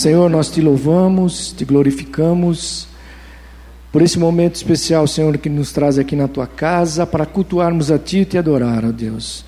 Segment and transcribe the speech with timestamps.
[0.00, 2.88] Senhor, nós te louvamos, te glorificamos
[3.92, 7.98] por esse momento especial, Senhor, que nos traz aqui na tua casa para cultuarmos a
[7.98, 9.44] ti e te adorar, ó Deus.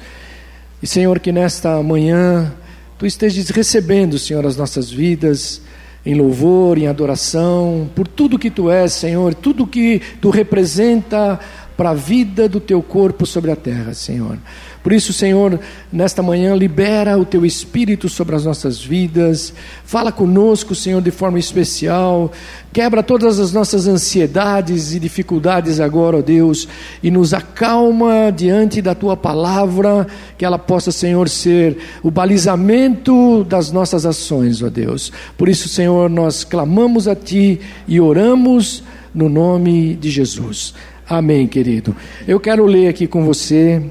[0.83, 2.53] E, Senhor, que nesta manhã
[2.99, 5.63] tu estejas recebendo, Senhor, as nossas vidas
[6.05, 11.41] em louvor, em adoração, por tudo que tu és, Senhor, tudo que tu representa
[11.79, 14.37] para a vida do teu corpo sobre a terra, Senhor.
[14.83, 15.61] Por isso, Senhor,
[15.93, 21.39] nesta manhã, libera o teu espírito sobre as nossas vidas, fala conosco, Senhor, de forma
[21.39, 22.33] especial,
[22.73, 26.67] quebra todas as nossas ansiedades e dificuldades agora, ó Deus,
[27.01, 33.71] e nos acalma diante da tua palavra, que ela possa, Senhor, ser o balizamento das
[33.71, 35.13] nossas ações, ó Deus.
[35.39, 38.83] Por isso, Senhor, nós clamamos a ti e oramos
[39.15, 40.75] no nome de Jesus.
[41.09, 41.95] Amém, querido.
[42.27, 43.83] Eu quero ler aqui com você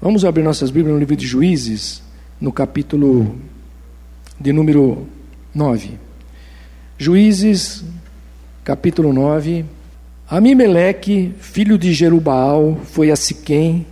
[0.00, 2.02] Vamos abrir nossas Bíblias no livro de Juízes,
[2.38, 3.34] no capítulo
[4.38, 5.06] de número
[5.54, 5.92] 9.
[6.98, 7.82] Juízes,
[8.62, 9.64] capítulo 9.
[10.28, 13.86] Amimeleque, filho de Jerubaal, foi a Siquém,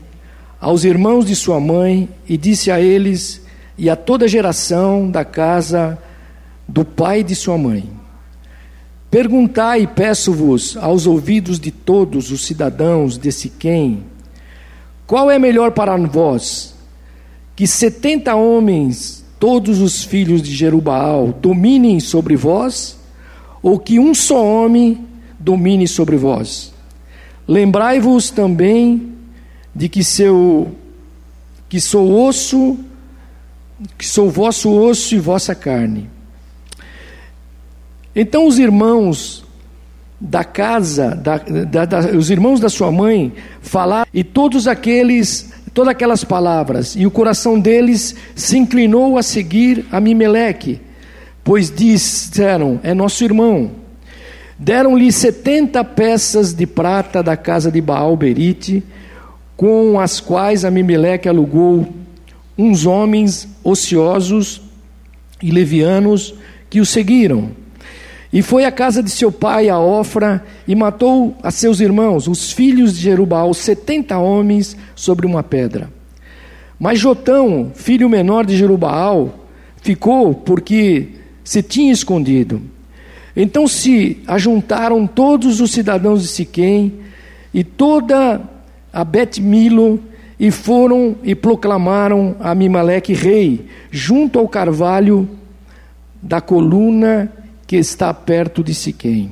[0.60, 3.40] aos irmãos de sua mãe, e disse a eles
[3.78, 5.98] e a toda a geração da casa
[6.68, 7.90] do pai de sua mãe:
[9.10, 14.04] Perguntai, peço-vos, aos ouvidos de todos os cidadãos de Siquém,
[15.06, 16.74] qual é melhor para vós?
[17.54, 22.98] Que setenta homens, todos os filhos de Jerubaal, dominem sobre vós?
[23.62, 25.06] Ou que um só homem
[25.38, 26.72] domine sobre vós?
[27.46, 29.12] Lembrai-vos também
[29.74, 30.72] de que seu
[31.68, 32.78] que sou osso,
[33.98, 36.08] que sou vosso osso e vossa carne.
[38.14, 39.43] Então os irmãos
[40.26, 43.30] da casa, da, da, da, os irmãos da sua mãe
[43.60, 49.84] falaram, e todos aqueles, todas aquelas palavras, e o coração deles se inclinou a seguir
[49.92, 50.80] Amimeleque,
[51.44, 53.72] pois disseram: É nosso irmão.
[54.58, 58.82] Deram-lhe setenta peças de prata da casa de Baal Berite,
[59.54, 61.86] com as quais Amimeleque alugou
[62.56, 64.62] uns homens ociosos
[65.42, 66.34] e levianos
[66.70, 67.63] que o seguiram.
[68.34, 72.50] E foi à casa de seu pai, a Ofra, e matou a seus irmãos, os
[72.50, 75.88] filhos de Jerubal, setenta homens, sobre uma pedra.
[76.76, 79.46] Mas Jotão, filho menor de Jerubal,
[79.80, 81.10] ficou porque
[81.44, 82.60] se tinha escondido.
[83.36, 86.92] Então se ajuntaram todos os cidadãos de Siquém
[87.54, 88.40] e toda
[88.92, 90.00] a Bet-Milo
[90.40, 95.28] e foram e proclamaram a Mimaleque rei, junto ao carvalho
[96.20, 97.30] da coluna
[97.66, 99.30] que está perto de Siquém.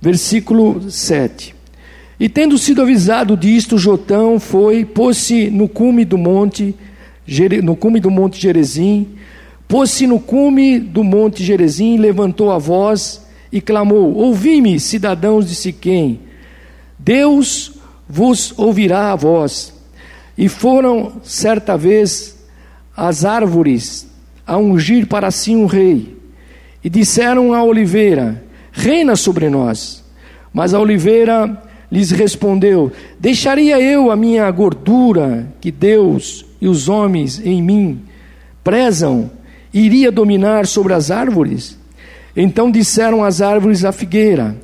[0.00, 1.54] Versículo 7.
[2.18, 6.74] E tendo sido avisado disto, Jotão foi, pôs-se no cume do monte,
[7.62, 9.08] no cume do monte Gerezim,
[9.68, 16.20] pôs-se no cume do monte Gerezim, levantou a voz e clamou: Ouvi-me, cidadãos de Siquém,
[16.98, 17.72] Deus
[18.08, 19.74] vos ouvirá a voz.
[20.38, 22.36] E foram certa vez
[22.96, 24.06] as árvores
[24.46, 26.15] a ungir para si um rei.
[26.82, 28.42] E disseram à oliveira:
[28.72, 30.04] Reina sobre nós.
[30.52, 37.40] Mas a oliveira lhes respondeu: Deixaria eu a minha gordura que Deus e os homens
[37.44, 38.02] em mim
[38.64, 39.30] prezam,
[39.72, 41.78] iria dominar sobre as árvores?
[42.36, 44.56] Então disseram as árvores à figueira: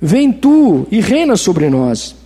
[0.00, 2.16] Vem tu e reina sobre nós.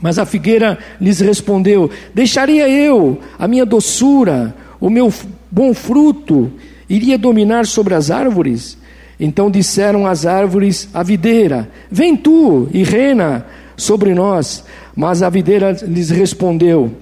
[0.00, 5.12] Mas a figueira lhes respondeu: Deixaria eu a minha doçura, o meu
[5.50, 6.50] bom fruto,
[6.94, 8.76] iria dominar sobre as árvores?
[9.18, 14.64] Então disseram as árvores à videira: Vem tu e reina sobre nós.
[14.94, 16.92] Mas a videira lhes respondeu: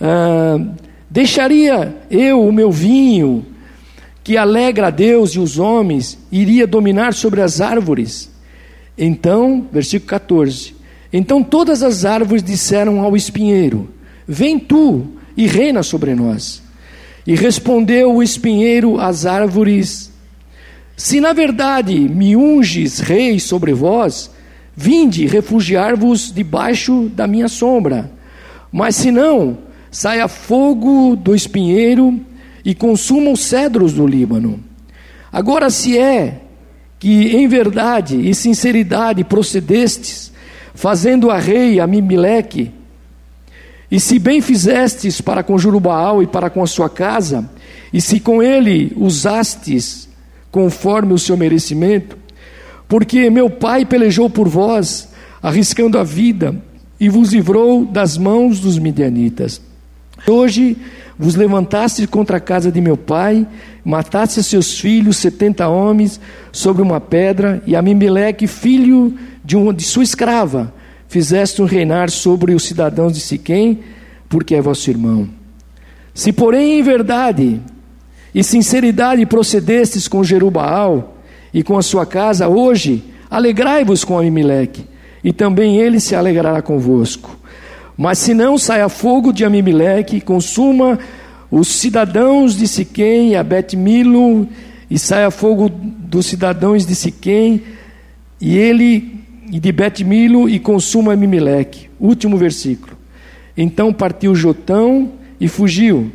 [0.00, 0.58] ah,
[1.10, 3.44] Deixaria eu o meu vinho,
[4.24, 8.30] que alegra a Deus e os homens, iria dominar sobre as árvores?
[8.96, 10.74] Então, versículo 14:
[11.12, 13.88] Então todas as árvores disseram ao espinheiro:
[14.26, 16.62] Vem tu e reina sobre nós.
[17.28, 20.10] E respondeu o espinheiro às árvores:
[20.96, 24.30] Se na verdade me unges rei sobre vós,
[24.74, 28.10] vinde refugiar-vos debaixo da minha sombra.
[28.72, 29.58] Mas se não,
[29.90, 32.18] saia fogo do espinheiro
[32.64, 34.64] e consuma os cedros do Líbano.
[35.30, 36.40] Agora, se é
[36.98, 40.32] que em verdade e sinceridade procedestes,
[40.74, 42.72] fazendo a rei Amimeleque,
[43.90, 47.48] e se bem fizestes para com Jurubaal e para com a sua casa,
[47.92, 50.08] e se com ele usastes
[50.50, 52.16] conforme o seu merecimento,
[52.86, 55.08] porque meu pai pelejou por vós,
[55.42, 56.54] arriscando a vida,
[57.00, 59.60] e vos livrou das mãos dos midianitas.
[60.26, 60.76] Hoje
[61.18, 63.46] vos levantaste contra a casa de meu pai,
[63.84, 66.20] mataste seus filhos, setenta homens,
[66.52, 69.14] sobre uma pedra, e Amimeleque, filho
[69.44, 70.72] de, uma, de sua escrava,
[71.08, 73.80] fizeste um reinar sobre os cidadãos de Siquém,
[74.28, 75.28] porque é vosso irmão.
[76.14, 77.60] Se, porém, em verdade
[78.34, 81.16] e sinceridade procedestes com Jerubaal
[81.52, 84.86] e com a sua casa, hoje alegrai-vos com Amimeleque,
[85.24, 87.36] e também ele se alegrará convosco.
[87.96, 90.98] Mas se não, saia fogo de Amimeleque, consuma
[91.50, 94.46] os cidadãos de Siquém e a Bet-Milo,
[94.90, 97.62] e saia fogo dos cidadãos de Siquém,
[98.40, 99.17] e ele
[99.50, 101.88] e de Bet-Milo, e consuma Amimeleque.
[101.98, 102.96] Último versículo.
[103.56, 106.12] Então partiu Jotão e fugiu,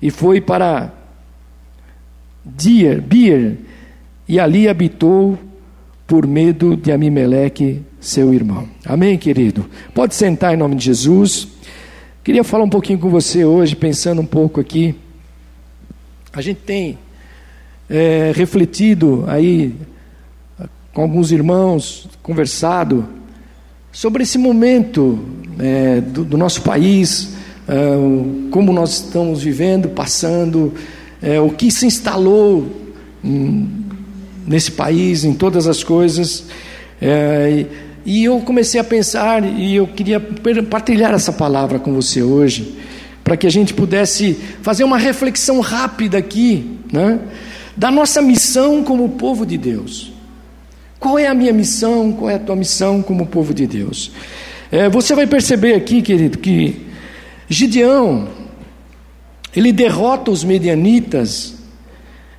[0.00, 0.92] e foi para
[2.44, 3.56] Dier, Bier,
[4.28, 5.38] e ali habitou
[6.06, 8.68] por medo de Amimeleque, seu irmão.
[8.84, 9.66] Amém, querido?
[9.92, 11.48] Pode sentar em nome de Jesus.
[12.22, 14.94] Queria falar um pouquinho com você hoje, pensando um pouco aqui.
[16.32, 16.98] A gente tem
[17.90, 19.74] é, refletido aí
[20.96, 23.06] com alguns irmãos, conversado
[23.92, 25.18] sobre esse momento
[25.58, 27.34] é, do, do, nosso país,
[27.68, 27.74] é,
[28.50, 30.72] como nós estamos vivendo, passando,
[31.20, 32.66] é, o que se instalou
[33.22, 33.68] hum,
[34.46, 36.44] nesse país, em todas as coisas.
[36.98, 37.66] É,
[38.06, 42.74] e eu comecei a pensar, e eu queria partilhar essa palavra com você hoje,
[43.22, 44.32] para que a gente pudesse
[44.62, 47.20] fazer uma reflexão rápida aqui, né,
[47.76, 50.15] da nossa missão como povo de Deus.
[50.98, 52.12] Qual é a minha missão?
[52.12, 54.10] Qual é a tua missão como povo de Deus?
[54.70, 56.86] É, você vai perceber aqui, querido, que
[57.48, 58.28] Gideão,
[59.54, 61.54] ele derrota os medianitas,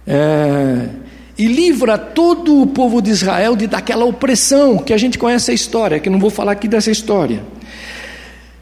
[0.06, 0.89] é,
[1.38, 5.53] e livra todo o povo de Israel de daquela opressão que a gente conhece a
[5.53, 7.44] história, que não vou falar aqui dessa história.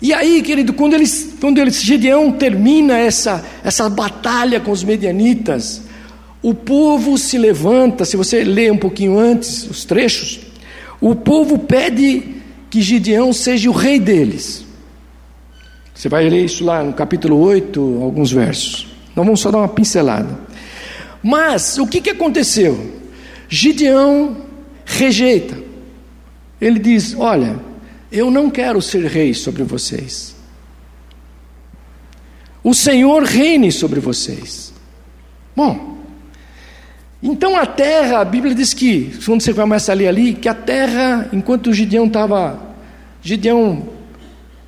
[0.01, 5.83] E aí, querido, quando eles, quando eles, Gideão termina essa, essa batalha com os medianitas,
[6.45, 10.42] o povo se levanta, se você ler um pouquinho antes os trechos,
[11.01, 12.36] o povo pede
[12.69, 14.63] que Gideão seja o rei deles.
[15.92, 18.86] Você vai ler isso lá no capítulo 8, alguns versos.
[19.12, 20.38] Então vamos só dar uma pincelada.
[21.24, 22.91] Mas o que, que aconteceu?
[23.50, 24.38] Gideão
[24.86, 25.57] rejeita.
[26.62, 27.59] Ele diz: Olha,
[28.12, 30.36] eu não quero ser rei sobre vocês.
[32.63, 34.71] O Senhor reine sobre vocês.
[35.56, 35.94] Bom,
[37.21, 40.53] então a terra, a Bíblia diz que, quando você começa a ler ali, que a
[40.53, 42.59] terra, enquanto Gideão estava,
[43.21, 43.95] Gideão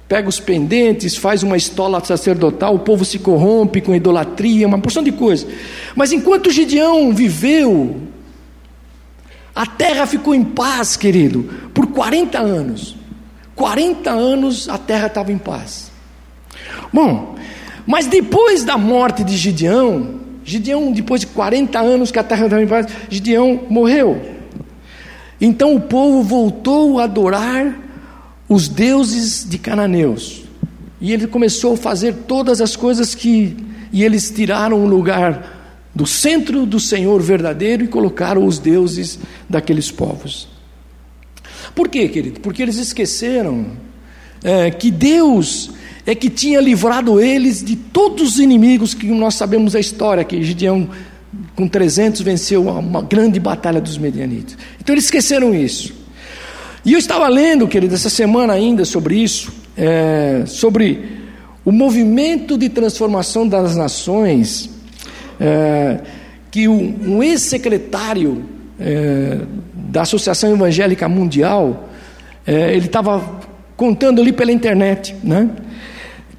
[0.08, 5.04] pega os pendentes, faz uma estola sacerdotal, o povo se corrompe com idolatria, uma porção
[5.04, 5.48] de coisas.
[5.96, 7.98] Mas enquanto Gideão viveu,
[9.54, 12.96] a terra ficou em paz, querido, por 40 anos.
[13.56, 15.92] 40 anos a terra estava em paz.
[16.94, 17.36] Bom,
[17.86, 22.64] mas depois da morte de Gideão, Gideão, depois de 40 anos que a terra estava
[22.64, 24.22] em paz, Gideão morreu.
[25.42, 27.78] Então o povo voltou a adorar
[28.48, 30.46] os deuses de cananeus.
[31.02, 33.58] E ele começou a fazer todas as coisas que.
[33.92, 39.92] E eles tiraram o lugar do centro do Senhor verdadeiro e colocaram os deuses daqueles
[39.92, 40.48] povos.
[41.76, 42.40] Por quê, querido?
[42.40, 43.66] Porque eles esqueceram
[44.42, 45.72] é, que Deus
[46.08, 50.42] é que tinha livrado eles de todos os inimigos que nós sabemos a história, que
[50.42, 50.90] Gideão
[51.54, 54.58] com 300 venceu uma grande batalha dos medianitas.
[54.80, 55.94] Então eles esqueceram isso.
[56.86, 61.04] E eu estava lendo, querido, essa semana ainda sobre isso, é, sobre
[61.66, 64.70] o movimento de transformação das nações,
[65.38, 66.00] é,
[66.50, 68.46] que um, um ex-secretário
[68.80, 69.40] é,
[69.74, 71.90] da Associação Evangélica Mundial,
[72.46, 73.42] é, ele estava
[73.76, 75.50] contando ali pela internet, né?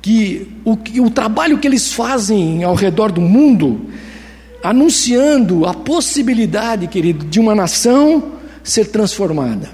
[0.09, 0.73] Que o,
[1.05, 3.91] o trabalho que eles fazem ao redor do mundo,
[4.65, 8.33] anunciando a possibilidade, querido, de uma nação
[8.65, 9.69] ser transformada.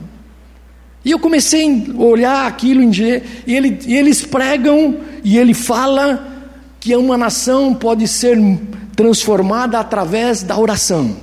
[1.05, 3.23] E eu comecei a olhar aquilo em e,
[3.55, 6.26] ele, e eles pregam e ele fala
[6.81, 8.37] que uma nação pode ser
[8.97, 11.17] transformada através da oração.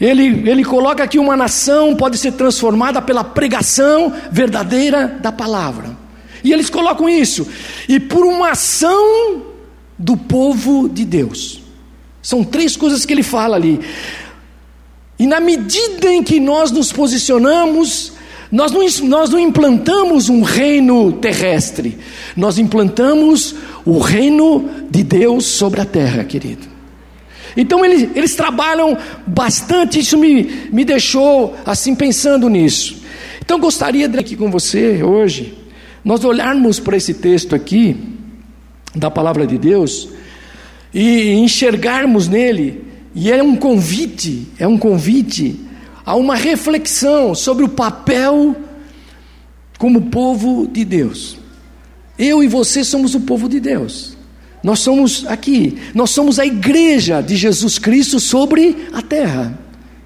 [0.00, 5.89] Ele, ele coloca que uma nação pode ser transformada pela pregação verdadeira da palavra.
[6.42, 7.46] E eles colocam isso.
[7.88, 9.42] E por uma ação
[9.98, 11.60] do povo de Deus.
[12.22, 13.80] São três coisas que ele fala ali.
[15.18, 18.12] E na medida em que nós nos posicionamos
[18.50, 21.96] nós não, nós não implantamos um reino terrestre,
[22.36, 23.54] nós implantamos
[23.84, 26.66] o reino de Deus sobre a terra, querido.
[27.56, 32.96] Então eles, eles trabalham bastante, isso me, me deixou assim pensando nisso.
[33.40, 35.56] Então gostaria de aqui com você hoje,
[36.04, 37.96] nós olharmos para esse texto aqui
[38.94, 40.08] da palavra de Deus
[40.92, 45.60] e enxergarmos nele, e é um convite, é um convite
[46.04, 48.56] a uma reflexão sobre o papel
[49.78, 51.36] como povo de Deus.
[52.18, 54.16] Eu e você somos o povo de Deus.
[54.62, 59.58] Nós somos aqui, nós somos a igreja de Jesus Cristo sobre a terra.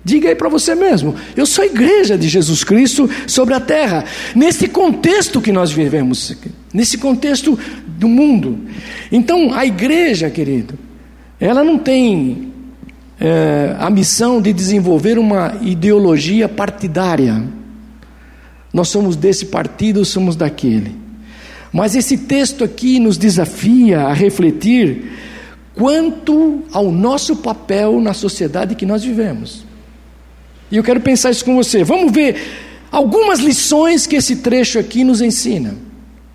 [0.04, 4.04] Diga aí para você mesmo, eu sou a igreja de Jesus Cristo sobre a terra,
[4.34, 6.36] nesse contexto que nós vivemos,
[6.74, 8.58] nesse contexto do mundo.
[9.10, 10.78] Então, a igreja, querido,
[11.40, 12.52] ela não tem
[13.18, 17.42] é, a missão de desenvolver uma ideologia partidária.
[18.74, 20.94] Nós somos desse partido, somos daquele.
[21.72, 25.12] Mas esse texto aqui nos desafia a refletir
[25.74, 29.64] quanto ao nosso papel na sociedade que nós vivemos.
[30.70, 31.84] E eu quero pensar isso com você.
[31.84, 32.36] Vamos ver
[32.90, 35.74] algumas lições que esse trecho aqui nos ensina.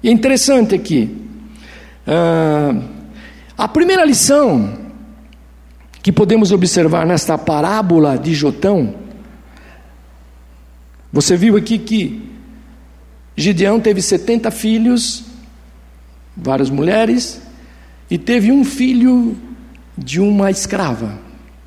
[0.02, 1.16] E é interessante aqui.
[2.08, 2.84] Uh,
[3.58, 4.78] a primeira lição
[6.02, 8.96] que podemos observar nesta parábola de Jotão,
[11.12, 12.22] você viu aqui que
[13.36, 15.30] Gideão teve 70 filhos
[16.42, 17.42] várias mulheres,
[18.10, 19.38] e teve um filho
[19.98, 21.20] de uma escrava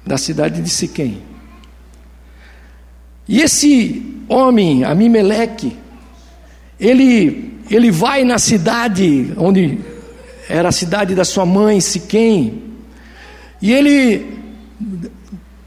[0.05, 1.23] da cidade de Siquém.
[3.29, 5.77] E esse homem, Amimeleque,
[6.79, 9.79] ele, ele vai na cidade onde
[10.49, 12.63] era a cidade da sua mãe, Siquém,
[13.61, 14.27] e ele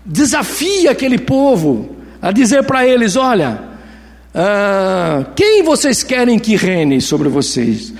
[0.05, 3.61] desafia aquele povo a dizer para eles: olha,
[4.33, 7.93] uh, quem vocês querem que reine sobre vocês?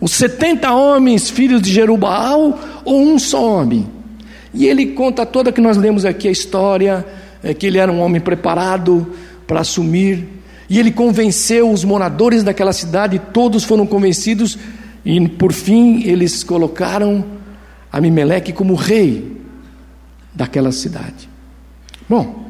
[0.00, 3.88] os 70 homens, filhos de Jerubaal, ou um só homem?
[4.52, 7.06] E ele conta toda que nós lemos aqui a história,
[7.42, 9.06] é, que ele era um homem preparado
[9.46, 10.28] para assumir,
[10.68, 14.58] e ele convenceu os moradores daquela cidade, todos foram convencidos,
[15.04, 17.24] e por fim eles colocaram
[17.92, 19.36] Amimeleque como rei
[20.34, 21.28] daquela cidade.
[22.08, 22.46] Bom,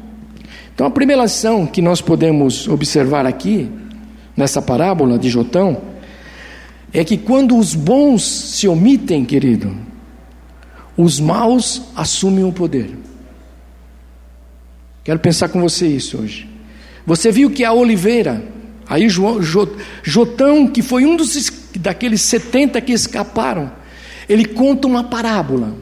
[0.73, 3.69] então a primeira lição que nós podemos observar aqui,
[4.37, 5.81] nessa parábola de Jotão,
[6.93, 9.75] é que quando os bons se omitem, querido,
[10.95, 12.95] os maus assumem o poder.
[15.03, 16.49] Quero pensar com você isso hoje.
[17.05, 18.43] Você viu que a oliveira,
[18.87, 23.71] aí Jotão, que foi um dos daqueles 70 que escaparam,
[24.29, 25.75] ele conta uma parábola.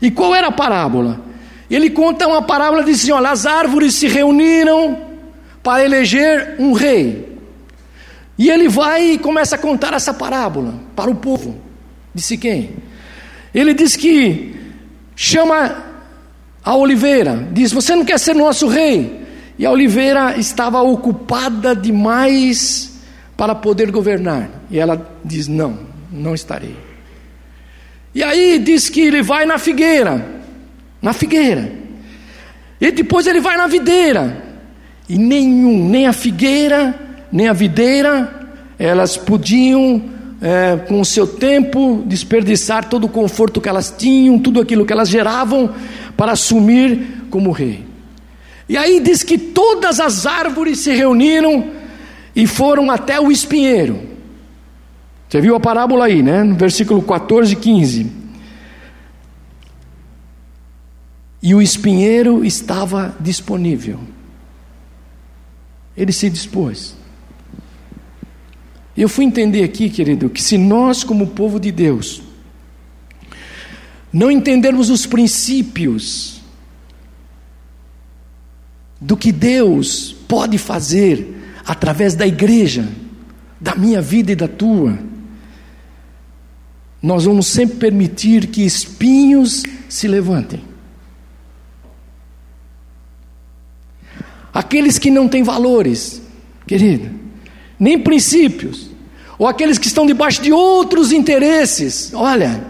[0.00, 1.20] E qual era a parábola?
[1.68, 4.98] Ele conta uma parábola de assim: olha, as árvores se reuniram
[5.62, 7.36] para eleger um rei.
[8.38, 11.58] E ele vai e começa a contar essa parábola para o povo
[12.14, 12.76] de Siquém.
[13.52, 14.54] Ele diz que
[15.16, 15.85] chama
[16.66, 19.24] a oliveira, diz: Você não quer ser nosso rei?
[19.56, 22.98] E a oliveira estava ocupada demais
[23.36, 24.50] para poder governar.
[24.68, 25.78] E ela diz: Não,
[26.10, 26.76] não estarei.
[28.12, 30.26] E aí diz que ele vai na figueira,
[31.00, 31.70] na figueira.
[32.80, 34.44] E depois ele vai na videira.
[35.08, 36.98] E nenhum, nem a figueira,
[37.30, 40.02] nem a videira, elas podiam,
[40.40, 44.92] é, com o seu tempo, desperdiçar todo o conforto que elas tinham, tudo aquilo que
[44.92, 45.74] elas geravam,
[46.16, 47.84] para assumir como rei.
[48.68, 51.70] E aí diz que todas as árvores se reuniram
[52.34, 54.00] e foram até o espinheiro.
[55.28, 56.42] Você viu a parábola aí, né?
[56.42, 58.12] No versículo 14 e 15.
[61.42, 64.00] E o espinheiro estava disponível.
[65.96, 66.95] Ele se dispôs.
[68.96, 72.22] Eu fui entender aqui, querido, que se nós, como povo de Deus,
[74.12, 76.40] não entendermos os princípios
[78.98, 81.34] do que Deus pode fazer
[81.66, 82.88] através da igreja,
[83.60, 84.98] da minha vida e da tua,
[87.02, 90.62] nós vamos sempre permitir que espinhos se levantem.
[94.52, 96.22] Aqueles que não têm valores,
[96.66, 97.10] querido,
[97.78, 98.85] nem princípios,
[99.38, 102.64] ou aqueles que estão debaixo de outros interesses, olha,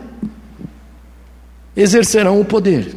[1.77, 2.95] exercerão o poder.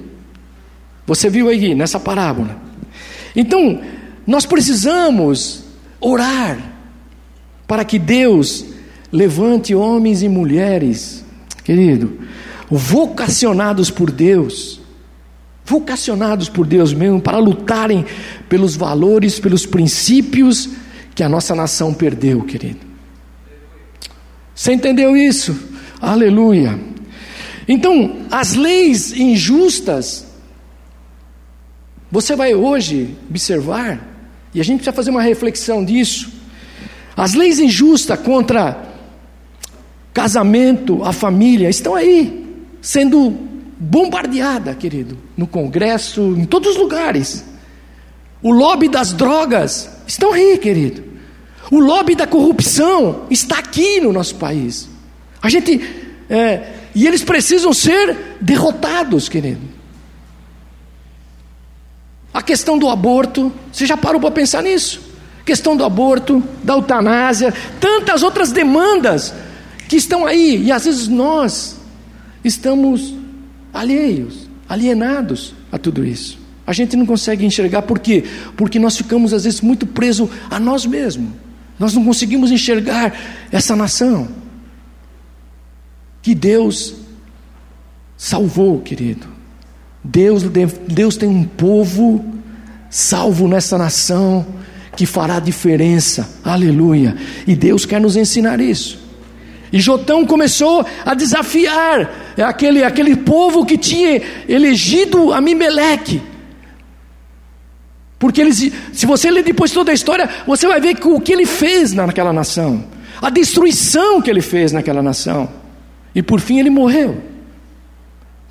[1.05, 2.59] Você viu aí nessa parábola.
[3.35, 3.81] Então,
[4.25, 5.63] nós precisamos
[5.99, 6.57] orar
[7.67, 8.65] para que Deus
[9.11, 11.23] levante homens e mulheres,
[11.63, 12.19] querido,
[12.69, 14.79] vocacionados por Deus,
[15.65, 18.05] vocacionados por Deus mesmo, para lutarem
[18.47, 20.69] pelos valores, pelos princípios
[21.13, 22.88] que a nossa nação perdeu, querido.
[24.59, 25.57] Você entendeu isso?
[26.01, 26.77] Aleluia.
[27.65, 30.27] Então, as leis injustas,
[32.11, 34.05] você vai hoje observar,
[34.53, 36.29] e a gente precisa fazer uma reflexão disso.
[37.15, 38.83] As leis injustas contra
[40.13, 42.45] casamento, a família, estão aí,
[42.81, 43.33] sendo
[43.79, 47.45] bombardeada, querido, no Congresso, em todos os lugares.
[48.43, 51.08] O lobby das drogas estão aí, querido.
[51.71, 54.89] O lobby da corrupção está aqui no nosso país.
[55.41, 55.81] A gente
[56.29, 59.61] é, e eles precisam ser derrotados, querido.
[62.33, 65.01] A questão do aborto, você já parou para pensar nisso?
[65.41, 69.33] A questão do aborto, da eutanásia, tantas outras demandas
[69.87, 71.77] que estão aí, e às vezes nós
[72.43, 73.15] estamos
[73.73, 76.37] alheios, alienados a tudo isso.
[76.67, 78.23] A gente não consegue enxergar por quê?
[78.55, 81.31] Porque nós ficamos às vezes muito presos a nós mesmos.
[81.79, 83.13] Nós não conseguimos enxergar
[83.51, 84.27] essa nação
[86.21, 86.95] que Deus
[88.17, 89.27] salvou, querido.
[90.03, 92.25] Deus, Deus tem um povo
[92.89, 94.45] salvo nessa nação
[94.95, 96.29] que fará diferença.
[96.43, 97.15] Aleluia.
[97.47, 98.99] E Deus quer nos ensinar isso.
[99.71, 106.21] E Jotão começou a desafiar aquele, aquele povo que tinha elegido Amimeleque.
[108.19, 111.45] Porque eles, se você ler depois toda a história, você vai ver o que ele
[111.45, 112.83] fez naquela nação,
[113.21, 115.49] a destruição que ele fez naquela nação.
[116.13, 117.17] E por fim ele morreu.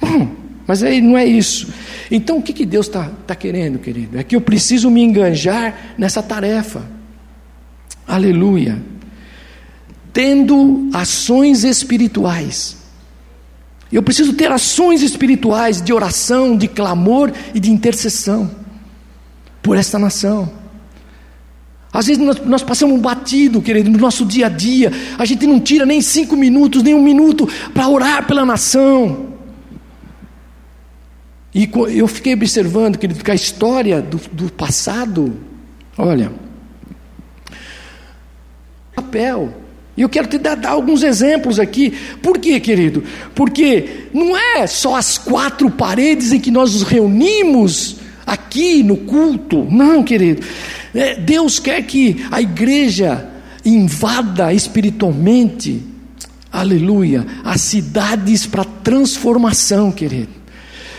[0.02, 0.28] Hum,
[0.66, 1.68] mas aí não é isso.
[2.10, 4.18] Então o que, que Deus está tá querendo, querido?
[4.18, 6.82] É que eu preciso me enganjar nessa tarefa.
[8.06, 8.80] Aleluia.
[10.14, 12.78] Tendo ações espirituais.
[13.92, 18.50] Eu preciso ter ações espirituais de oração, de clamor e de intercessão
[19.62, 20.50] por esta nação.
[21.92, 24.92] Às vezes nós, nós, passamos batido, querido, no nosso dia a dia.
[25.18, 29.28] A gente não tira nem cinco minutos, nem um minuto para orar pela nação.
[31.54, 35.34] E eu fiquei observando, querido, que a história do, do passado,
[35.96, 36.30] olha,
[38.94, 39.54] papel.
[39.96, 41.90] E eu quero te dar, dar, alguns exemplos aqui.
[42.22, 43.02] Por quê, querido?
[43.34, 47.96] Porque não é só as quatro paredes em que nós nos reunimos
[48.28, 49.66] aqui no culto.
[49.70, 50.46] Não, querido.
[50.94, 53.26] É, Deus quer que a igreja
[53.64, 55.82] invada espiritualmente,
[56.52, 60.30] aleluia, as cidades para transformação, querido.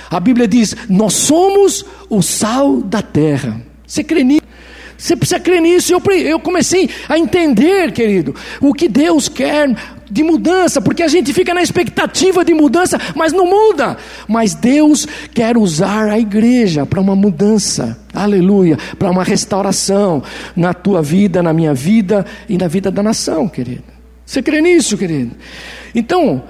[0.10, 3.62] A Bíblia diz: Nós somos o sal da terra.
[3.86, 4.50] Você crê nisso?
[4.98, 5.94] Você precisa crer nisso.
[5.94, 9.74] Eu, eu comecei a entender, querido, o que Deus quer
[10.10, 13.98] de mudança, porque a gente fica na expectativa de mudança, mas não muda.
[14.28, 20.24] Mas Deus quer usar a igreja para uma mudança, aleluia, para uma restauração
[20.56, 23.84] na tua vida, na minha vida e na vida da nação, querido.
[24.26, 25.36] Você crê nisso, querido?
[25.94, 26.44] Então,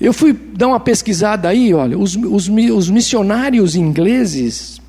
[0.00, 4.80] eu fui dar uma pesquisada aí, olha, os, os, os missionários ingleses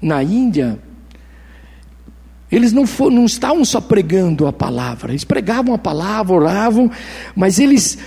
[0.00, 0.78] na Índia,
[2.50, 6.90] eles não, for, não estavam só pregando a palavra, eles pregavam a palavra, oravam,
[7.34, 7.98] mas eles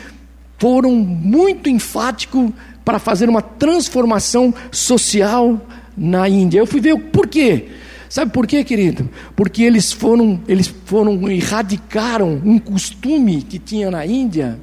[0.58, 2.52] foram muito enfáticos
[2.84, 5.60] para fazer uma transformação social
[5.96, 6.60] na Índia.
[6.60, 7.68] Eu fui ver por quê.
[8.10, 9.10] Sabe por quê, querido?
[9.36, 14.58] Porque eles foram, eles foram erradicaram um costume que tinha na Índia.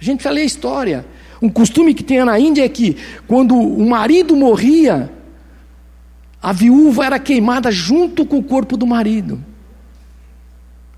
[0.00, 1.04] A gente vai a história.
[1.42, 5.10] Um costume que tinha na Índia é que quando o marido morria,
[6.42, 9.44] a viúva era queimada junto com o corpo do marido.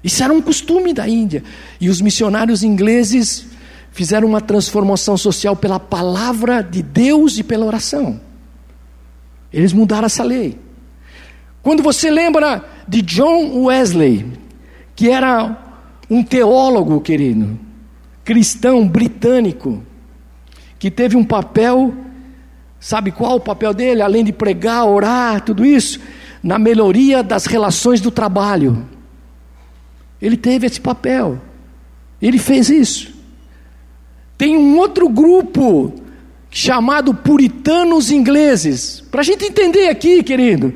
[0.03, 1.43] Isso era um costume da Índia.
[1.81, 3.47] E os missionários ingleses
[3.93, 8.21] fizeram uma transformação social pela palavra de Deus e pela oração.
[9.53, 10.59] Eles mudaram essa lei.
[11.63, 14.27] Quando você lembra de John Wesley,
[14.97, 15.57] que era
[16.09, 17.59] um teólogo, querido,
[18.25, 19.83] cristão britânico,
[20.79, 21.95] que teve um papel
[22.83, 24.03] Sabe qual o papel dele?
[24.03, 26.01] Além de pregar, orar, tudo isso,
[26.43, 28.85] na melhoria das relações do trabalho.
[30.21, 31.41] Ele teve esse papel.
[32.21, 33.15] Ele fez isso.
[34.37, 35.95] Tem um outro grupo
[36.51, 39.01] chamado puritanos ingleses.
[39.13, 40.75] Para a gente entender aqui, querido,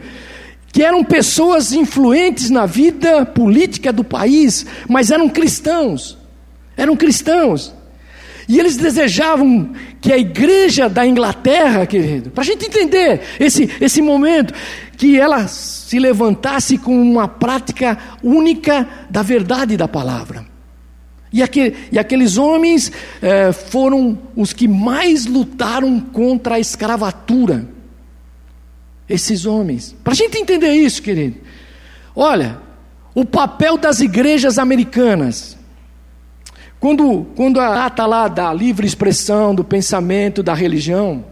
[0.72, 6.16] que eram pessoas influentes na vida política do país, mas eram cristãos.
[6.76, 7.74] Eram cristãos.
[8.48, 14.00] E eles desejavam que a igreja da Inglaterra, querido, para a gente entender esse, esse
[14.00, 14.54] momento,
[14.96, 20.46] que ela se levantasse com uma prática única da verdade da palavra.
[21.32, 27.68] E, aquele, e aqueles homens eh, foram os que mais lutaram contra a escravatura.
[29.08, 29.94] Esses homens.
[30.04, 31.36] Para a gente entender isso, querido.
[32.14, 32.58] Olha,
[33.14, 35.55] o papel das igrejas americanas
[36.78, 41.24] quando, quando a data lá da livre expressão, do pensamento, da religião,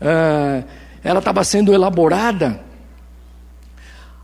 [0.00, 0.64] uh,
[1.02, 2.60] ela estava sendo elaborada,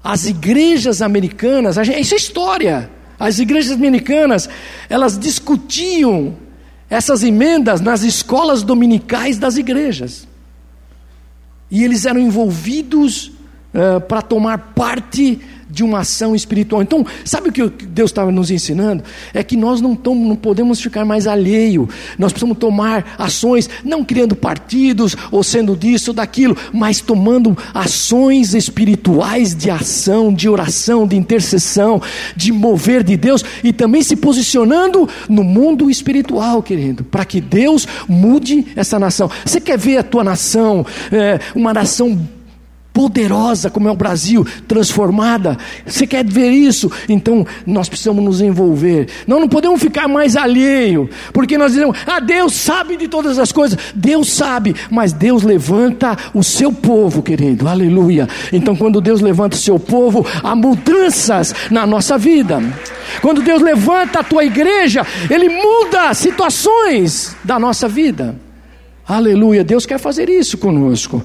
[0.03, 2.91] as igrejas americanas, isso é história.
[3.19, 4.49] As igrejas dominicanas,
[4.89, 6.37] elas discutiam
[6.89, 10.29] essas emendas nas escolas dominicais das igrejas.
[11.71, 13.33] E eles eram envolvidos
[13.75, 15.41] uh, para tomar parte
[15.77, 16.81] de uma ação espiritual.
[16.81, 19.05] Então, sabe o que Deus estava nos ensinando?
[19.35, 21.87] É que nós não, tom, não podemos ficar mais alheio.
[22.19, 28.55] Nós precisamos tomar ações, não criando partidos ou sendo disso ou daquilo, mas tomando ações
[28.55, 32.01] espirituais de ação, de oração, de intercessão,
[32.35, 37.87] de mover de Deus e também se posicionando no mundo espiritual, querido, para que Deus
[38.09, 39.31] mude essa nação.
[39.45, 42.19] Você quer ver a tua nação, é, uma nação
[42.97, 45.59] poderosa como é o Brasil, transformada.
[45.85, 46.91] Você quer ver isso?
[47.11, 49.07] Então nós precisamos nos envolver.
[49.27, 53.53] Nós não podemos ficar mais alheio, porque nós dizemos: "Ah, Deus sabe de todas as
[53.53, 53.79] coisas".
[53.95, 57.69] Deus sabe, mas Deus levanta o seu povo, querido.
[57.69, 58.27] Aleluia.
[58.51, 62.63] Então quando Deus levanta o seu povo, há mudanças na nossa vida.
[63.21, 68.37] Quando Deus levanta a tua igreja, ele muda situações da nossa vida.
[69.07, 69.63] Aleluia.
[69.63, 71.23] Deus quer fazer isso conosco.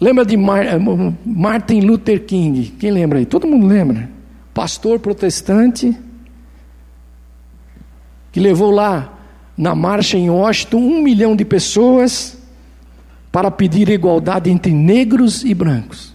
[0.00, 0.78] Lembra de eh,
[1.26, 2.74] Martin Luther King?
[2.78, 3.26] Quem lembra aí?
[3.26, 4.08] Todo mundo lembra.
[4.54, 5.94] Pastor protestante
[8.32, 9.18] que levou lá
[9.56, 12.38] na marcha em Washington um milhão de pessoas
[13.30, 16.14] para pedir igualdade entre negros e brancos.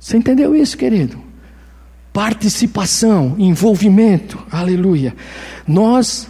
[0.00, 1.18] Você entendeu isso, querido?
[2.12, 5.14] Participação, envolvimento, aleluia.
[5.66, 6.28] Nós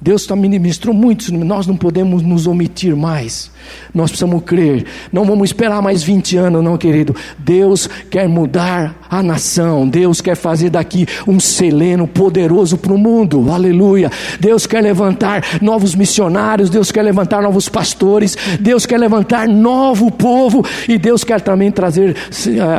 [0.00, 3.50] Deus também ministrou muito, nós não podemos nos omitir mais.
[3.94, 4.84] Nós precisamos crer.
[5.10, 7.16] Não vamos esperar mais 20 anos, não, querido.
[7.38, 9.88] Deus quer mudar a nação.
[9.88, 13.50] Deus quer fazer daqui um seleno poderoso para o mundo.
[13.50, 14.10] Aleluia.
[14.38, 16.68] Deus quer levantar novos missionários.
[16.68, 18.36] Deus quer levantar novos pastores.
[18.60, 20.62] Deus quer levantar novo povo.
[20.86, 22.14] E Deus quer também trazer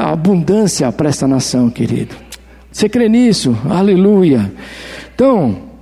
[0.08, 2.16] abundância para esta nação, querido.
[2.72, 3.58] Você crê nisso?
[3.68, 4.52] Aleluia.
[5.16, 5.75] Então.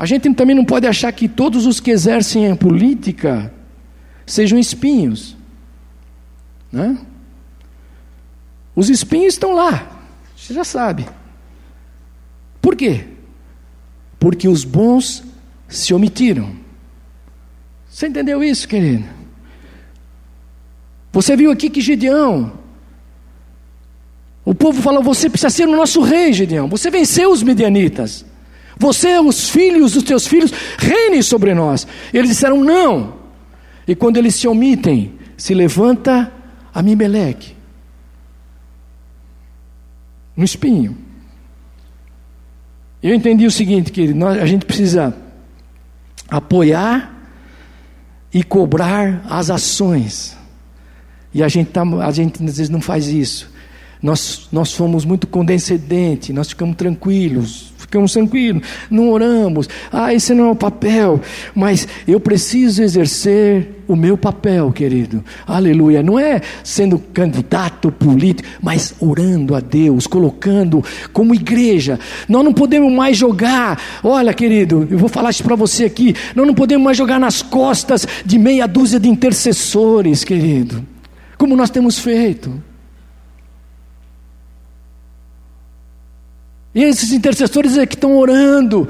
[0.00, 3.52] A gente também não pode achar que todos os que exercem a política
[4.24, 5.36] sejam espinhos.
[6.72, 6.96] Né?
[8.74, 10.00] Os espinhos estão lá,
[10.34, 11.06] você já sabe.
[12.62, 13.08] Por quê?
[14.18, 15.22] Porque os bons
[15.68, 16.56] se omitiram.
[17.90, 19.04] Você entendeu isso, querido?
[21.12, 22.54] Você viu aqui que Gideão,
[24.46, 26.68] o povo falou: Você precisa ser o nosso rei, Gideão.
[26.68, 28.29] Você venceu os midianitas.
[28.80, 31.86] Você, os filhos dos teus filhos, reinem sobre nós.
[32.14, 33.14] Eles disseram não.
[33.86, 36.32] E quando eles se omitem, se levanta
[36.72, 37.54] Amimeleque,
[40.34, 40.96] um espinho.
[43.02, 45.14] Eu entendi o seguinte, que a gente precisa
[46.30, 47.14] apoiar
[48.32, 50.38] e cobrar as ações.
[51.34, 53.50] E a gente, tá, a gente às vezes não faz isso.
[54.02, 59.68] Nós, nós fomos muito condescendentes, nós ficamos tranquilos, ficamos tranquilos, não oramos.
[59.92, 61.20] Ah, esse não é o papel,
[61.52, 65.24] mas eu preciso exercer o meu papel, querido.
[65.44, 66.00] Aleluia.
[66.00, 71.98] Não é sendo candidato político, mas orando a Deus, colocando como igreja.
[72.28, 73.82] Nós não podemos mais jogar.
[74.04, 76.14] Olha, querido, eu vou falar isso para você aqui.
[76.36, 80.86] Nós não podemos mais jogar nas costas de meia dúzia de intercessores, querido.
[81.36, 82.69] Como nós temos feito.
[86.74, 88.88] E esses intercessores é que estão orando.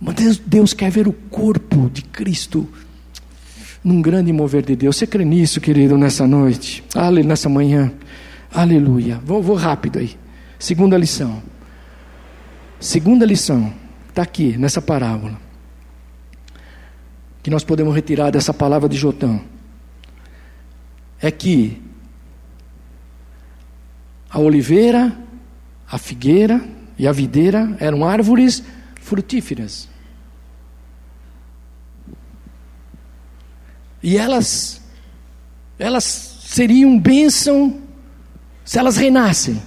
[0.00, 2.68] Mas Deus, quer ver o corpo de Cristo
[3.82, 4.96] num grande mover de Deus.
[4.96, 6.82] Você crê nisso, querido, nessa noite?
[6.94, 7.92] Ale, nessa manhã.
[8.52, 9.20] Aleluia.
[9.24, 10.16] Vou, vou rápido aí.
[10.58, 11.42] Segunda lição.
[12.80, 13.72] Segunda lição.
[14.08, 15.38] Está aqui, nessa parábola.
[17.42, 19.40] Que nós podemos retirar dessa palavra de Jotão.
[21.20, 21.80] É que
[24.28, 25.16] a oliveira,
[25.90, 26.60] a figueira,
[26.98, 28.62] e a videira eram árvores
[29.00, 29.88] frutíferas.
[34.02, 34.80] E elas,
[35.78, 36.04] elas
[36.44, 37.80] seriam bênção
[38.64, 39.60] se elas reinassem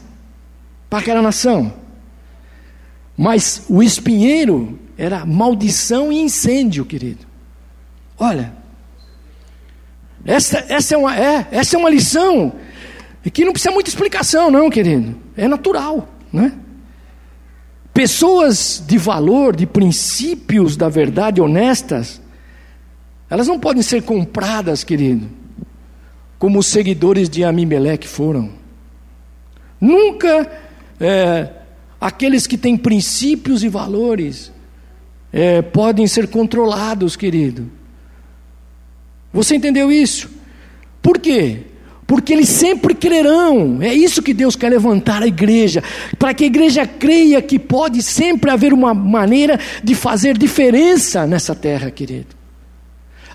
[0.90, 1.74] para aquela nação.
[3.18, 7.26] Mas o espinheiro era maldição e incêndio, querido.
[8.18, 8.54] Olha,
[10.26, 12.54] essa, essa, é, uma, é, essa é uma lição
[13.34, 15.16] que não precisa muita explicação, não, querido.
[15.36, 16.52] É natural, não é?
[17.94, 22.22] Pessoas de valor, de princípios da verdade honestas,
[23.30, 25.28] elas não podem ser compradas, querido,
[26.38, 28.52] como os seguidores de Amimeleque foram.
[29.80, 30.50] Nunca
[31.00, 31.50] é,
[32.00, 34.52] aqueles que têm princípios e valores
[35.32, 37.70] é, podem ser controlados, querido.
[39.32, 40.30] Você entendeu isso?
[41.02, 41.66] Por quê?
[42.10, 43.78] Porque eles sempre crerão.
[43.84, 45.84] É isso que Deus quer levantar a igreja,
[46.18, 51.54] para que a igreja creia que pode sempre haver uma maneira de fazer diferença nessa
[51.54, 52.39] terra, querido.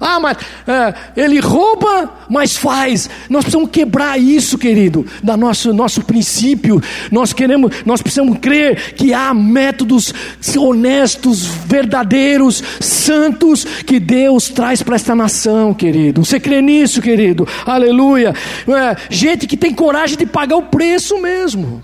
[0.01, 3.09] Ah, mas é, ele rouba, mas faz.
[3.29, 6.81] Nós precisamos quebrar isso, querido, da nosso nosso princípio.
[7.11, 10.13] Nós queremos, nós precisamos crer que há métodos
[10.57, 16.25] honestos, verdadeiros, santos que Deus traz para esta nação, querido.
[16.25, 17.47] Você crê nisso, querido?
[17.65, 18.35] Aleluia.
[18.69, 21.83] É, gente que tem coragem de pagar o preço mesmo,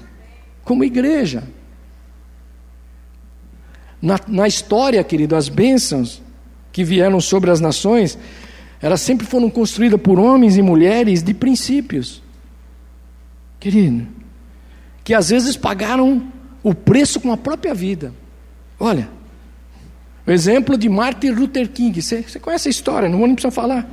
[0.64, 1.44] como igreja.
[4.02, 6.22] Na, na história, querido, as bênçãos
[6.72, 8.18] que vieram sobre as nações,
[8.80, 12.22] elas sempre foram construídas por homens e mulheres de princípios.
[13.58, 14.06] Querido,
[15.04, 18.14] que às vezes pagaram o preço com a própria vida.
[18.78, 19.10] Olha,
[20.26, 23.88] o exemplo de Martin Luther King, você, conhece a história, não vou nem precisar falar.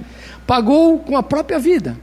[0.46, 1.98] Pagou com a própria vida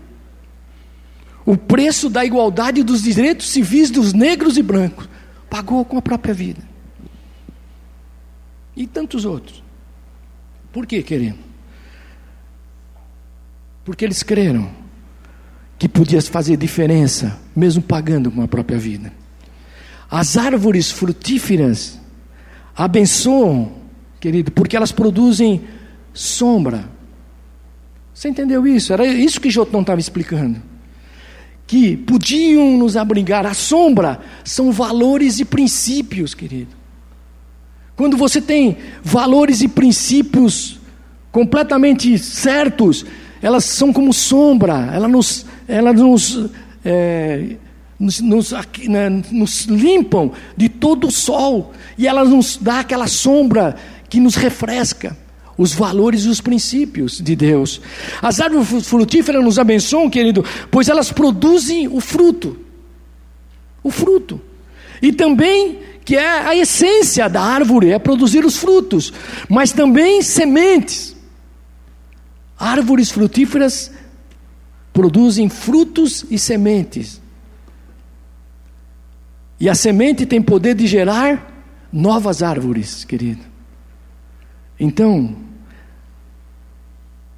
[1.47, 5.09] o preço da igualdade dos direitos civis dos negros e brancos.
[5.51, 6.63] Pagou com a própria vida.
[8.77, 9.64] E tantos outros.
[10.75, 11.39] Por quê, querido?
[13.85, 14.69] Porque eles creram
[15.79, 19.13] que podia fazer diferença, mesmo pagando com a própria vida.
[20.11, 22.01] As árvores frutíferas
[22.75, 23.73] abençoam,
[24.19, 25.63] querido, porque elas produzem
[26.13, 26.91] sombra.
[28.13, 28.93] Você entendeu isso?
[28.93, 30.61] Era isso que Jotão estava explicando.
[31.69, 33.47] Que podiam nos abrigar.
[33.47, 36.84] A sombra são valores e princípios, querido.
[37.97, 40.79] Quando você tem valores e princípios
[41.31, 43.05] completamente certos,
[43.41, 46.51] elas são como sombra, elas nos, elas nos,
[46.85, 47.57] é,
[47.99, 48.53] nos, nos,
[48.89, 53.77] né, nos limpam de todo o sol e elas nos dá aquela sombra
[54.09, 55.17] que nos refresca
[55.57, 57.81] os valores e os princípios de Deus.
[58.21, 62.59] As árvores frutíferas nos abençoam, querido, pois elas produzem o fruto.
[63.83, 64.41] O fruto.
[65.01, 69.13] E também que é a essência da árvore, é produzir os frutos,
[69.49, 71.17] mas também sementes.
[72.59, 73.91] Árvores frutíferas
[74.93, 77.21] produzem frutos e sementes.
[79.59, 81.53] E a semente tem poder de gerar
[81.93, 83.43] novas árvores, querido.
[84.79, 85.37] Então,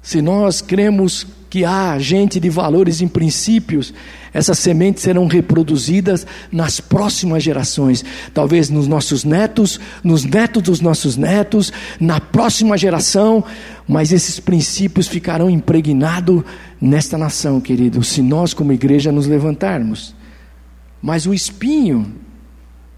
[0.01, 3.93] se nós cremos que há gente de valores e princípios,
[4.37, 11.17] essas sementes serão reproduzidas nas próximas gerações, talvez nos nossos netos, nos netos dos nossos
[11.17, 13.43] netos, na próxima geração,
[13.87, 16.43] mas esses princípios ficarão impregnados
[16.79, 20.13] nesta nação, querido, se nós, como igreja, nos levantarmos.
[21.01, 22.13] Mas o espinho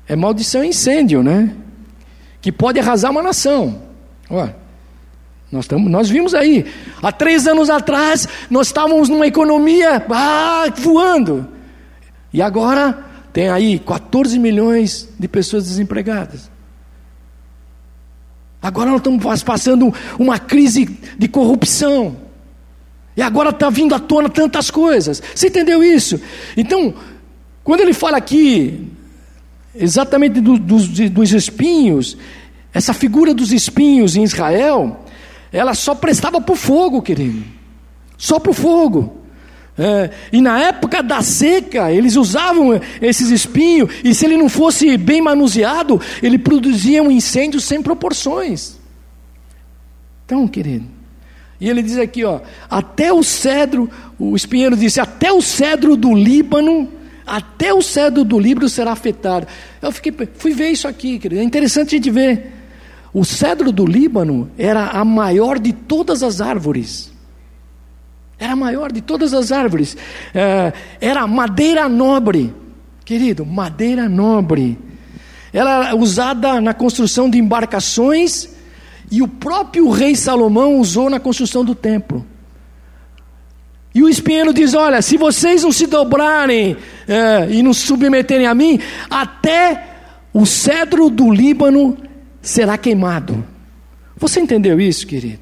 [0.10, 1.56] é maldição e incêndio, né?
[2.41, 3.82] Que pode arrasar uma nação.
[4.30, 4.58] Olha.
[5.51, 6.65] Nós, tamo, nós vimos aí,
[7.01, 11.47] há três anos atrás, nós estávamos numa economia ah, voando.
[12.31, 16.51] E agora tem aí 14 milhões de pessoas desempregadas.
[18.62, 20.85] Agora nós estamos passando uma crise
[21.17, 22.17] de corrupção.
[23.15, 25.21] E agora está vindo à tona tantas coisas.
[25.33, 26.19] Você entendeu isso?
[26.55, 26.93] Então,
[27.63, 28.88] quando ele fala aqui,
[29.73, 32.17] exatamente do, dos, dos espinhos,
[32.73, 35.05] essa figura dos espinhos em Israel,
[35.51, 37.43] ela só prestava para o fogo, querido.
[38.17, 39.19] Só para o fogo.
[39.77, 44.97] É, e na época da seca, eles usavam esses espinhos, e se ele não fosse
[44.97, 48.77] bem manuseado, ele produzia um incêndio sem proporções.
[50.25, 50.85] Então, querido,
[51.62, 56.13] e ele diz aqui, ó, até o cedro, o espinheiro disse, até o cedro do
[56.13, 56.91] Líbano,
[57.25, 59.47] até o cedro do Líbano será afetado.
[59.81, 62.58] Eu fiquei, fui ver isso aqui, querido, é interessante a gente ver.
[63.13, 67.11] O cedro do Líbano era a maior de todas as árvores.
[68.37, 69.97] Era a maior de todas as árvores.
[70.33, 72.53] É, era madeira nobre.
[73.03, 74.77] Querido, madeira nobre.
[75.51, 78.49] Ela era usada na construção de embarcações
[79.11, 82.25] e o próprio rei Salomão usou na construção do templo.
[83.93, 88.53] E o espinheiro diz: Olha, se vocês não se dobrarem é, e não submeterem a
[88.53, 89.97] mim, até
[90.31, 91.97] o cedro do Líbano
[92.41, 93.45] será queimado.
[94.17, 95.39] Você entendeu isso, querido?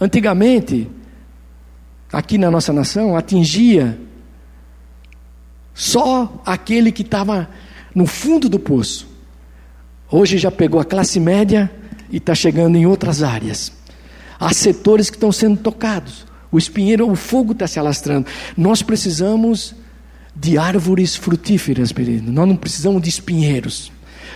[0.00, 0.88] Antigamente,
[2.12, 3.98] aqui na nossa nação, atingia
[5.74, 7.48] só aquele que estava
[7.94, 9.08] no fundo do poço.
[10.10, 11.70] Hoje já pegou a classe média
[12.10, 13.72] e está chegando em outras áreas.
[14.38, 16.26] Há setores que estão sendo tocados.
[16.52, 18.26] O espinheiro, o fogo está se alastrando.
[18.56, 19.74] Nós precisamos
[20.34, 22.30] de árvores frutíferas, querido.
[22.30, 23.90] Nós não precisamos de espinheiros.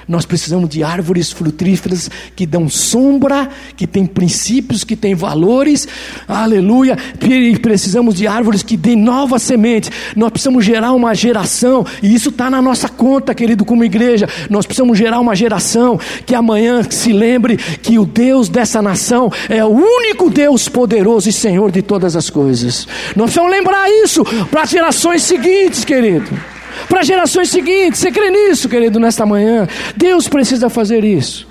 [0.08, 5.86] Nós precisamos de árvores frutíferas que dão sombra, que têm princípios, que têm valores.
[6.26, 6.96] Aleluia.
[7.22, 9.90] E precisamos de árvores que dêem novas sementes.
[10.16, 14.28] Nós precisamos gerar uma geração, e isso está na nossa conta, querido, como igreja.
[14.48, 19.64] Nós precisamos gerar uma geração que amanhã se lembre que o Deus dessa nação é
[19.64, 22.86] o único Deus poderoso e Senhor de todas as coisas.
[23.16, 28.00] Nós precisamos lembrar isso para as gerações seguintes, querido para gerações seguintes.
[28.00, 29.66] Você crê nisso, querido, nesta manhã?
[29.96, 31.46] Deus precisa fazer isso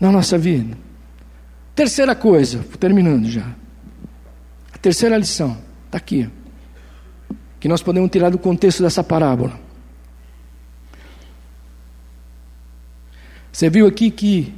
[0.00, 0.76] na nossa vida.
[1.74, 3.46] Terceira coisa, terminando já.
[4.74, 6.28] A terceira lição, está aqui,
[7.58, 9.58] que nós podemos tirar do contexto dessa parábola.
[13.52, 14.52] Você viu aqui que,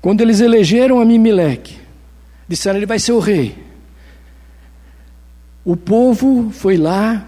[0.00, 1.78] quando eles elegeram Amimeleque,
[2.46, 3.56] disseram ele vai ser o rei.
[5.64, 7.26] O povo foi lá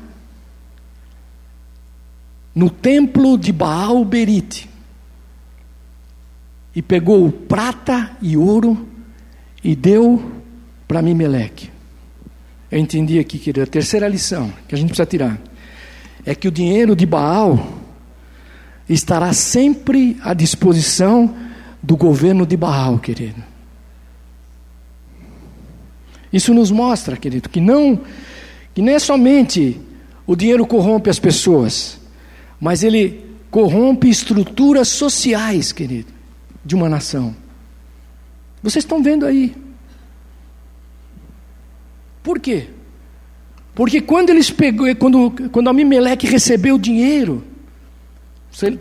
[2.55, 4.69] no templo de Baal Berite
[6.75, 8.89] e pegou prata e ouro
[9.63, 10.43] e deu
[10.87, 11.71] para Mimeleque.
[12.71, 15.41] Eu entendi aqui, querida, a terceira lição que a gente precisa tirar
[16.25, 17.81] é que o dinheiro de Baal
[18.89, 21.35] estará sempre à disposição
[21.83, 23.43] do governo de Baal, querido.
[26.33, 28.01] Isso nos mostra, querido, que não
[28.73, 29.81] que não é somente
[30.27, 32.00] o dinheiro corrompe as pessoas,
[32.61, 36.13] mas ele corrompe estruturas sociais, querido,
[36.65, 37.35] de uma nação.
[38.63, 39.57] Vocês estão vendo aí.
[42.23, 42.69] Por quê?
[43.75, 47.43] Porque quando eles pegou, quando, quando Amimeleque recebeu o dinheiro,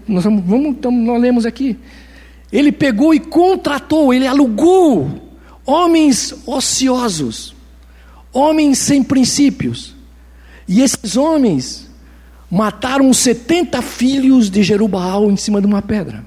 [0.07, 1.77] nós, vamos, nós lemos aqui,
[2.51, 5.29] ele pegou e contratou, ele alugou
[5.65, 7.55] homens ociosos,
[8.33, 9.95] homens sem princípios.
[10.67, 11.88] E esses homens
[12.49, 16.25] mataram 70 filhos de Jerubaal em cima de uma pedra.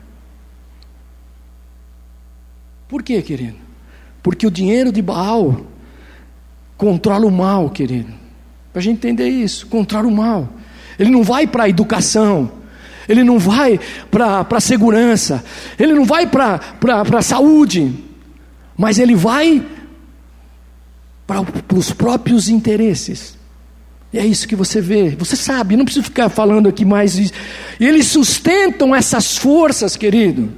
[2.89, 3.57] Por quê, querido?
[4.23, 5.67] Porque o dinheiro de Baal
[6.77, 8.13] controla o mal, querido.
[8.73, 10.49] Para a gente entender isso, controla o mal.
[10.99, 12.53] Ele não vai para a educação,
[13.09, 13.81] ele não vai
[14.11, 15.43] para a segurança,
[15.79, 16.61] ele não vai para
[17.19, 17.93] a saúde,
[18.77, 19.67] mas ele vai
[21.27, 23.37] para os próprios interesses.
[24.13, 25.11] E é isso que você vê.
[25.17, 27.33] Você sabe, não preciso ficar falando aqui mais isso.
[27.81, 30.53] Eles sustentam essas forças, querido.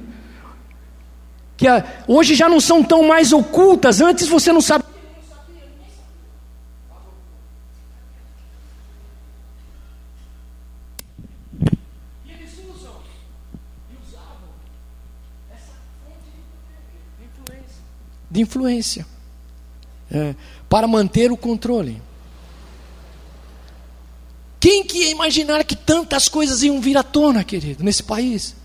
[1.55, 4.01] Que a, hoje já não são tão mais ocultas.
[4.01, 4.83] Antes você não sabia.
[12.25, 12.91] E eles usam
[13.89, 14.49] e usavam
[15.49, 15.71] essa
[16.03, 16.29] fonte
[17.17, 17.81] de influência,
[18.29, 19.05] de influência
[20.11, 20.35] é,
[20.67, 22.01] para manter o controle.
[24.65, 28.55] Quem que ia imaginar que tantas coisas iam vir à tona, querido, nesse país?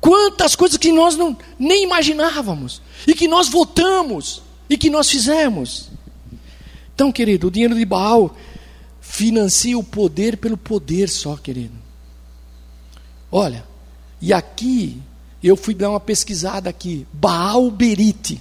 [0.00, 5.90] Quantas coisas que nós não, nem imaginávamos, e que nós votamos, e que nós fizemos.
[6.94, 8.36] Então, querido, o dinheiro de Baal
[9.00, 11.74] financia o poder pelo poder só, querido.
[13.32, 13.66] Olha,
[14.22, 15.02] e aqui
[15.42, 18.40] eu fui dar uma pesquisada aqui, Baal Berite.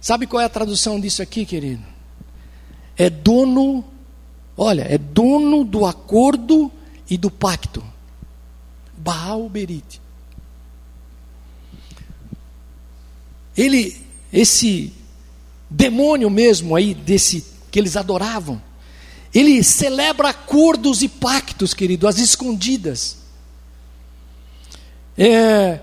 [0.00, 1.84] Sabe qual é a tradução disso aqui, querido?
[2.96, 3.93] É dono
[4.56, 6.70] Olha, é dono do acordo
[7.08, 7.82] e do pacto.
[8.96, 10.00] Baal Berite.
[13.56, 13.96] Ele,
[14.32, 14.92] esse
[15.68, 18.62] demônio mesmo aí, desse que eles adoravam,
[19.34, 23.18] ele celebra acordos e pactos, querido, às escondidas.
[25.18, 25.80] É,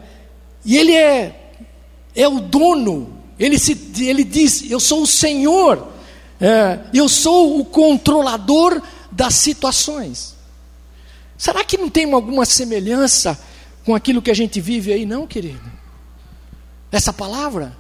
[0.64, 1.54] e ele é,
[2.16, 5.91] é o dono, ele, se, ele diz: Eu sou o Senhor
[6.42, 10.36] é, eu sou o controlador das situações.
[11.38, 13.40] Será que não tem alguma semelhança
[13.86, 15.62] com aquilo que a gente vive aí, não, querido?
[16.92, 17.78] Essa palavra?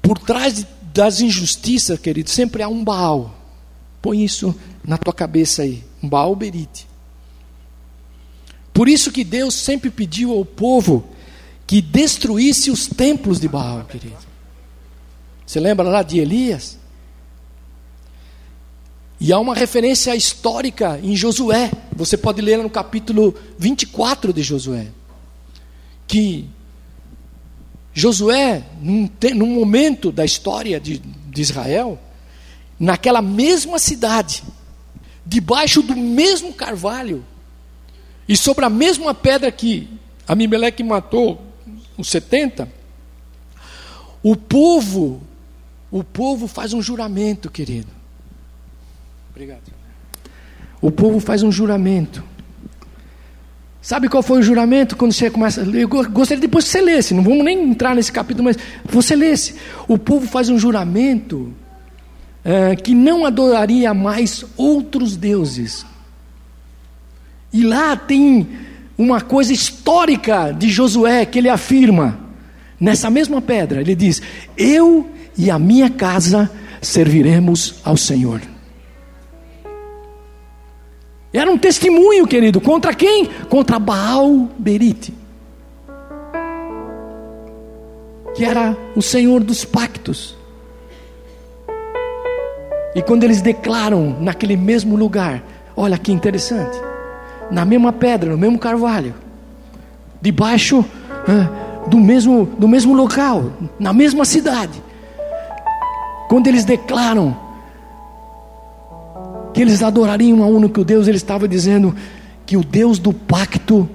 [0.00, 3.34] Por trás das injustiças, querido, sempre há um Baal.
[4.00, 6.86] Põe isso na tua cabeça aí, um Baal Berite.
[8.72, 11.13] Por isso que Deus sempre pediu ao povo
[11.66, 14.16] que destruísse os templos de Baal, querido.
[15.46, 16.78] Você lembra lá de Elias?
[19.20, 21.70] E há uma referência histórica em Josué.
[21.94, 24.88] Você pode ler no capítulo 24 de Josué.
[26.06, 26.48] Que
[27.92, 31.98] Josué, num, num momento da história de, de Israel,
[32.78, 34.42] naquela mesma cidade,
[35.24, 37.24] debaixo do mesmo carvalho,
[38.28, 39.88] e sobre a mesma pedra que
[40.26, 41.43] Amimeleque matou
[41.96, 42.68] os 70,
[44.22, 45.20] o povo,
[45.90, 47.88] o povo faz um juramento, querido.
[49.30, 49.62] Obrigado.
[50.80, 52.22] o povo faz um juramento.
[53.82, 55.60] Sabe qual foi o juramento quando você começa?
[55.60, 59.56] Eu gostaria depois que você lesse, não vamos nem entrar nesse capítulo, mas você lesse.
[59.86, 61.52] O povo faz um juramento
[62.42, 65.84] é, que não adoraria mais outros deuses.
[67.52, 68.48] E lá tem
[68.96, 72.18] uma coisa histórica de Josué que ele afirma,
[72.78, 74.22] nessa mesma pedra, ele diz:
[74.56, 78.40] Eu e a minha casa serviremos ao Senhor.
[81.32, 83.26] Era um testemunho, querido, contra quem?
[83.48, 85.12] Contra Baal Berite,
[88.36, 90.36] que era o Senhor dos pactos.
[92.94, 95.42] E quando eles declaram naquele mesmo lugar,
[95.76, 96.78] olha que interessante,
[97.50, 99.14] na mesma pedra, no mesmo carvalho,
[100.20, 100.84] debaixo
[101.86, 104.82] do, mesmo, do mesmo local, na mesma cidade,
[106.28, 107.36] quando eles declaram
[109.52, 111.94] que eles adorariam a único Deus, ele estava dizendo
[112.44, 113.88] que o Deus do pacto,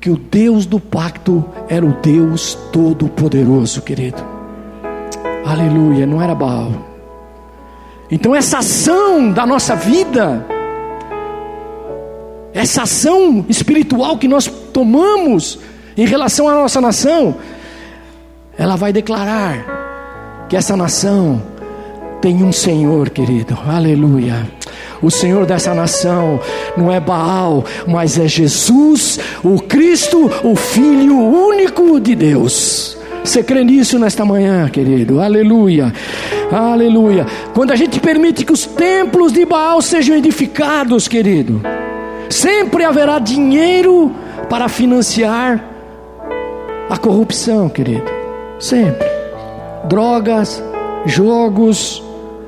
[0.00, 4.22] que o Deus do pacto era o Deus todo-poderoso, querido.
[5.44, 6.72] Aleluia, não era Baal.
[8.10, 10.44] Então essa ação da nossa vida,
[12.58, 15.60] essa ação espiritual que nós tomamos
[15.96, 17.36] em relação à nossa nação,
[18.58, 21.40] ela vai declarar que essa nação
[22.20, 23.56] tem um Senhor, querido.
[23.64, 24.50] Aleluia.
[25.00, 26.40] O Senhor dessa nação
[26.76, 32.98] não é Baal, mas é Jesus, o Cristo, o Filho único de Deus.
[33.22, 35.20] Você crê nisso nesta manhã, querido?
[35.20, 35.92] Aleluia,
[36.50, 37.24] aleluia.
[37.54, 41.62] Quando a gente permite que os templos de Baal sejam edificados, querido,
[42.28, 44.14] sempre haverá dinheiro
[44.48, 45.64] para financiar
[46.88, 48.10] a corrupção, querido.
[48.58, 49.06] Sempre.
[49.88, 50.62] Drogas,
[51.06, 52.02] jogos,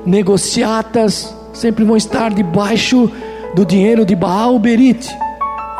[0.05, 3.11] negociatas, sempre vão estar debaixo
[3.55, 5.09] do dinheiro de Baal Berite.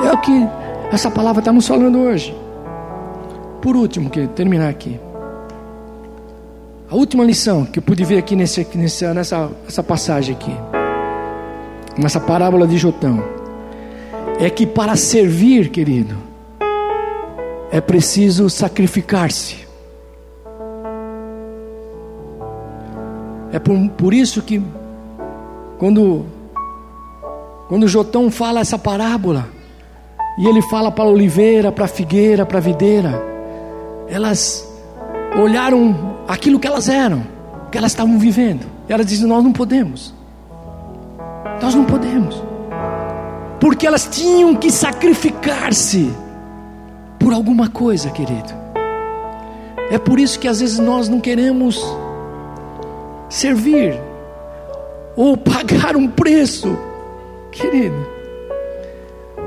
[0.04, 0.48] É o que
[0.92, 2.36] essa palavra está nos falando hoje.
[3.62, 5.00] Por último, que terminar aqui.
[6.90, 10.54] A última lição que eu pude ver aqui nesse, nessa, nessa passagem aqui,
[11.98, 13.24] nessa parábola de Jotão,
[14.42, 16.18] é que para servir, querido,
[17.72, 19.68] é preciso sacrificar-se.
[23.52, 24.60] É por, por isso que
[25.78, 26.26] quando
[27.68, 29.48] quando Jotão fala essa parábola,
[30.40, 33.24] e ele fala para a oliveira, para a figueira, para a videira,
[34.10, 34.68] elas
[35.40, 37.24] olharam aquilo que elas eram,
[37.72, 38.66] que elas estavam vivendo.
[38.90, 40.14] E elas dizem: Nós não podemos.
[41.62, 42.51] Nós não podemos.
[43.62, 46.12] Porque elas tinham que sacrificar-se
[47.20, 48.52] por alguma coisa, querido.
[49.92, 51.80] É por isso que às vezes nós não queremos
[53.30, 54.02] servir
[55.16, 56.76] ou pagar um preço,
[57.52, 58.08] querido.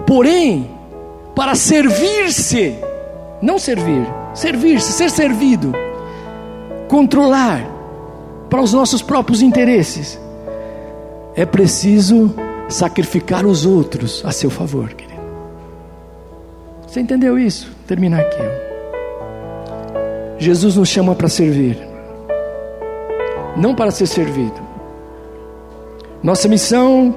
[0.06, 0.70] Porém,
[1.34, 2.76] para servir-se,
[3.42, 5.72] não servir, servir-se, ser servido,
[6.86, 7.68] controlar
[8.48, 10.20] para os nossos próprios interesses,
[11.34, 12.32] é preciso
[12.74, 15.22] sacrificar os outros a seu favor, querido.
[16.86, 17.70] Você entendeu isso?
[17.86, 18.42] Terminar aqui.
[20.38, 21.78] Jesus nos chama para servir,
[23.56, 24.60] não para ser servido.
[26.22, 27.14] Nossa missão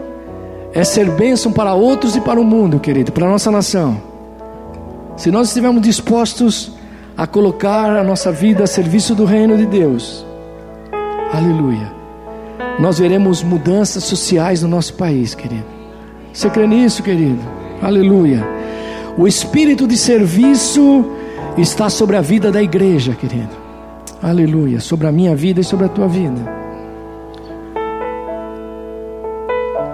[0.73, 3.99] é ser bênção para outros e para o mundo, querido, para a nossa nação.
[5.15, 6.71] Se nós estivermos dispostos
[7.17, 10.23] a colocar a nossa vida a serviço do reino de Deus,
[11.33, 11.96] aleluia,
[12.79, 15.65] nós veremos mudanças sociais no nosso país, querido.
[16.31, 17.39] Você crê nisso, querido?
[17.81, 18.47] Aleluia.
[19.17, 21.05] O espírito de serviço
[21.57, 23.55] está sobre a vida da igreja, querido.
[24.21, 24.79] Aleluia.
[24.79, 26.57] Sobre a minha vida e sobre a tua vida.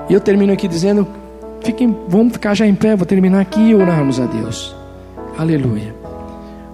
[0.09, 1.07] E eu termino aqui dizendo:
[1.61, 4.75] fiquem, vamos ficar já em pé, vou terminar aqui e orarmos a Deus.
[5.37, 5.95] Aleluia.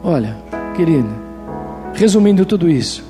[0.04, 0.36] Olha,
[0.76, 1.10] querido,
[1.94, 3.04] resumindo tudo isso,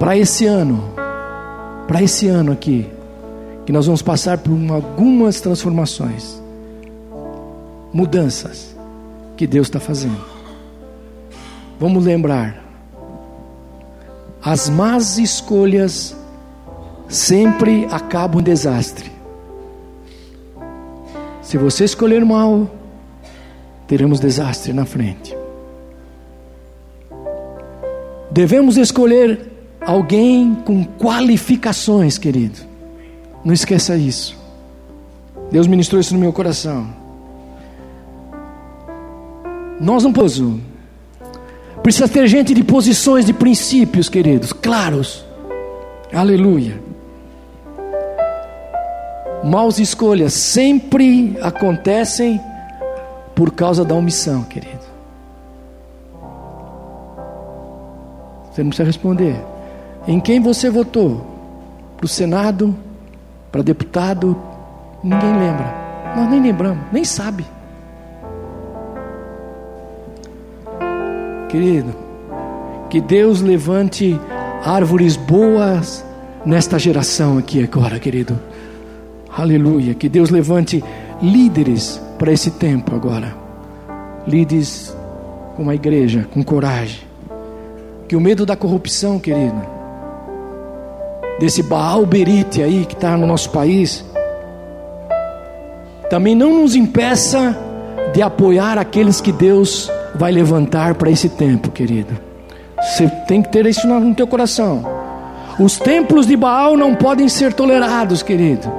[0.00, 0.94] para esse ano,
[1.86, 2.90] para esse ano aqui,
[3.66, 6.42] que nós vamos passar por uma, algumas transformações,
[7.92, 8.74] mudanças
[9.36, 10.24] que Deus está fazendo.
[11.78, 12.64] Vamos lembrar,
[14.42, 16.16] as más escolhas
[17.06, 19.12] sempre acaba um desastre.
[21.42, 22.70] Se você escolher mal,
[23.86, 25.36] teremos desastre na frente.
[28.30, 29.49] Devemos escolher
[29.80, 32.60] alguém com qualificações, querido.
[33.44, 34.38] Não esqueça isso.
[35.50, 36.86] Deus ministrou isso no meu coração.
[39.80, 40.60] Nós não podemos.
[41.82, 45.24] Precisa ter gente de posições, de princípios, queridos, claros.
[46.12, 46.80] Aleluia.
[49.42, 52.38] maus escolhas sempre acontecem
[53.34, 54.80] por causa da omissão, querido.
[58.50, 59.40] Você não precisa responder.
[60.06, 61.26] Em quem você votou?
[61.96, 62.74] Para o Senado?
[63.52, 64.36] Para deputado?
[65.02, 65.74] Ninguém lembra.
[66.16, 67.46] Nós nem lembramos, nem sabe.
[71.48, 71.94] Querido,
[72.88, 74.18] que Deus levante
[74.64, 76.04] árvores boas
[76.44, 78.38] nesta geração aqui agora, querido.
[79.36, 79.94] Aleluia.
[79.94, 80.82] Que Deus levante
[81.20, 83.36] líderes para esse tempo agora.
[84.26, 84.96] Líderes
[85.56, 87.00] com a igreja, com coragem.
[88.08, 89.60] Que o medo da corrupção, querido,
[91.40, 94.04] desse Baal Berite aí que está no nosso país,
[96.10, 97.56] também não nos impeça
[98.12, 102.18] de apoiar aqueles que Deus vai levantar para esse tempo, querido.
[102.76, 104.84] Você tem que ter isso no teu coração.
[105.58, 108.70] Os templos de Baal não podem ser tolerados, querido.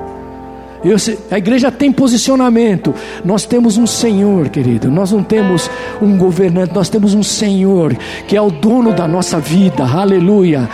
[0.84, 0.98] Eu,
[1.30, 2.94] a igreja tem posicionamento.
[3.24, 4.90] Nós temos um Senhor, querido.
[4.90, 5.70] Nós não temos
[6.02, 7.96] um governante, nós temos um Senhor
[8.28, 9.84] que é o dono da nossa vida.
[9.84, 10.68] Aleluia.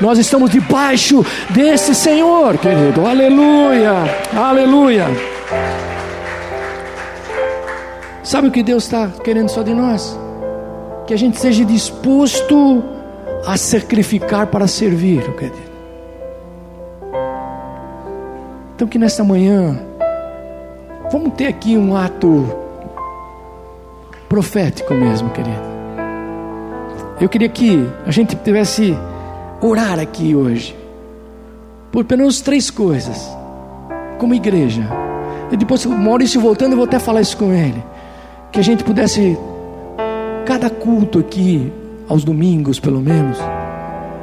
[0.00, 3.04] Nós estamos debaixo desse Senhor, querido.
[3.06, 3.92] Aleluia.
[4.34, 5.06] Aleluia.
[8.22, 10.18] Sabe o que Deus está querendo só de nós?
[11.06, 12.82] Que a gente seja disposto
[13.46, 15.69] a sacrificar para servir, querido.
[18.80, 19.78] Então que nesta manhã
[21.12, 22.48] vamos ter aqui um ato
[24.26, 25.60] profético mesmo, querido.
[27.20, 28.96] Eu queria que a gente tivesse
[29.60, 30.74] orar aqui hoje
[31.92, 33.28] por pelo menos três coisas,
[34.16, 34.88] como igreja.
[35.52, 37.84] E depois, Maurício voltando, eu vou até falar isso com ele.
[38.50, 39.36] Que a gente pudesse,
[40.46, 41.70] cada culto aqui,
[42.08, 43.36] aos domingos pelo menos,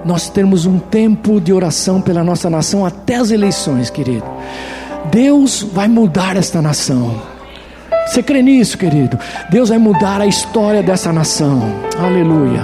[0.06, 4.26] nós termos um tempo de oração pela nossa nação até as eleições, querido.
[5.12, 7.16] Deus vai mudar esta nação.
[8.06, 9.20] Você crê nisso, querido?
[9.50, 11.62] Deus vai mudar a história dessa nação.
[12.00, 12.64] Aleluia.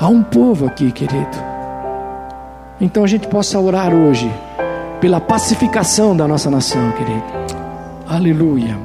[0.00, 1.48] Há um povo aqui, querido.
[2.80, 4.30] Então a gente possa orar hoje
[5.00, 7.24] pela pacificação da nossa nação, querido.
[8.06, 8.78] Aleluia.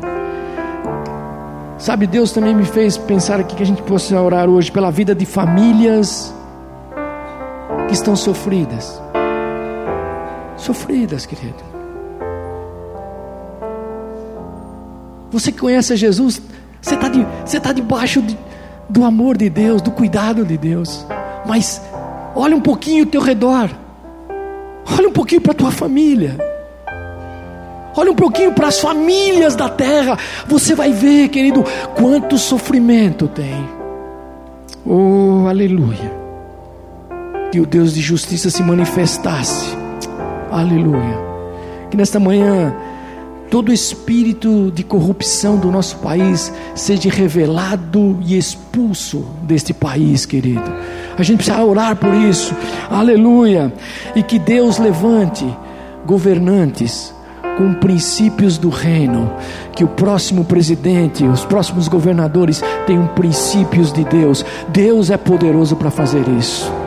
[1.77, 5.13] Sabe, Deus também me fez pensar aqui que a gente possa orar hoje pela vida
[5.13, 6.33] de famílias
[7.93, 8.99] que estão sofridas.
[10.57, 11.63] Sofridas, querido.
[15.31, 16.41] Você que conhece Jesus,
[16.81, 18.35] você está de, você tá debaixo de,
[18.89, 21.05] do amor de Deus, do cuidado de Deus.
[21.45, 21.79] Mas
[22.35, 23.69] olha um pouquinho o teu redor.
[24.91, 26.35] Olha um pouquinho para a tua família.
[27.95, 30.17] Olha um pouquinho para as famílias da terra.
[30.47, 31.63] Você vai ver, querido,
[31.95, 33.69] quanto sofrimento tem.
[34.83, 36.22] Oh, aleluia
[37.53, 39.77] que o Deus de justiça se manifestasse.
[40.49, 41.19] Aleluia.
[41.91, 42.73] Que nesta manhã
[43.47, 50.63] todo espírito de corrupção do nosso país seja revelado e expulso deste país, querido.
[51.15, 52.55] A gente precisa orar por isso.
[52.89, 53.71] Aleluia.
[54.15, 55.45] E que Deus levante
[56.07, 57.13] governantes
[57.55, 59.31] com princípios do reino,
[59.75, 64.43] que o próximo presidente, os próximos governadores tenham princípios de Deus.
[64.69, 66.82] Deus é poderoso para fazer isso.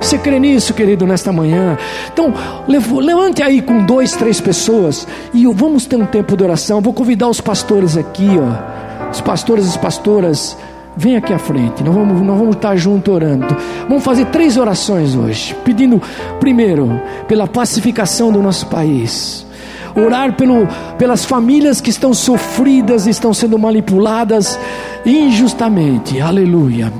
[0.00, 1.76] Você crê nisso, querido, nesta manhã?
[2.12, 2.32] Então,
[2.66, 6.80] levante aí com dois, três pessoas e vamos ter um tempo de oração.
[6.80, 9.10] Vou convidar os pastores aqui, ó.
[9.10, 10.56] Os pastores e as pastoras,
[10.96, 11.82] vem aqui à frente.
[11.84, 13.46] Nós vamos, nós vamos estar juntos orando.
[13.88, 16.00] Vamos fazer três orações hoje, pedindo
[16.38, 19.46] primeiro pela pacificação do nosso país
[19.94, 20.66] orar pelo,
[20.98, 24.58] pelas famílias que estão sofridas, estão sendo manipuladas
[25.04, 26.92] injustamente, aleluia.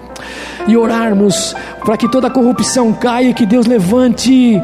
[0.66, 4.60] E orarmos para que toda corrupção caia, que Deus levante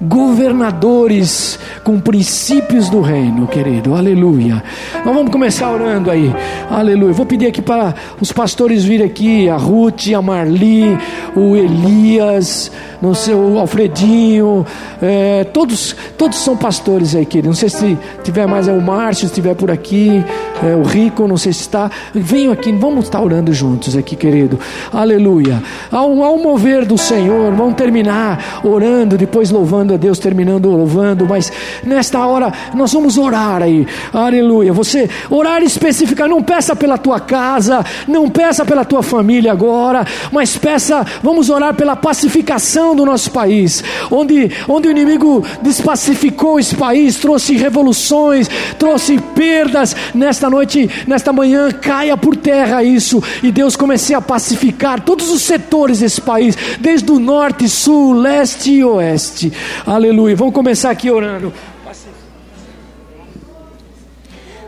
[0.00, 3.94] governadores com princípios do reino, querido.
[3.94, 4.62] Aleluia.
[5.04, 6.34] Nós vamos começar orando aí.
[6.70, 7.12] Aleluia.
[7.12, 10.98] Vou pedir aqui para os pastores virem aqui, a Ruth, a Marli,
[11.36, 12.70] o Elias,
[13.02, 14.66] não sei, o Alfredinho,
[15.00, 17.48] é, todos, todos são pastores aí, querido.
[17.48, 20.24] Não sei se tiver mais é o Márcio, se estiver por aqui,
[20.62, 21.90] é, o Rico, não sei se está.
[22.14, 24.58] Venham aqui, vamos estar orando juntos aqui, querido.
[24.92, 25.62] Aleluia.
[25.90, 31.52] Ao, ao mover do Senhor, vamos terminar orando, depois louvando a Deus, terminando louvando, mas
[31.82, 33.86] nesta hora nós vamos orar aí.
[34.12, 34.72] Aleluia.
[34.72, 40.56] Você orar especificar, não peça pela tua casa, não peça pela tua família agora, mas
[40.56, 47.16] peça, vamos orar pela pacificação do nosso país, onde, onde o inimigo despacificou esse país,
[47.16, 49.94] trouxe revoluções, trouxe perdas.
[50.14, 55.42] Nesta noite, nesta manhã, caia por terra isso, e Deus comece a pacificar todos os
[55.42, 59.52] setores desse país, desde o norte, sul, leste e oeste.
[59.86, 60.36] Aleluia.
[60.36, 61.52] Vamos começar aqui orando.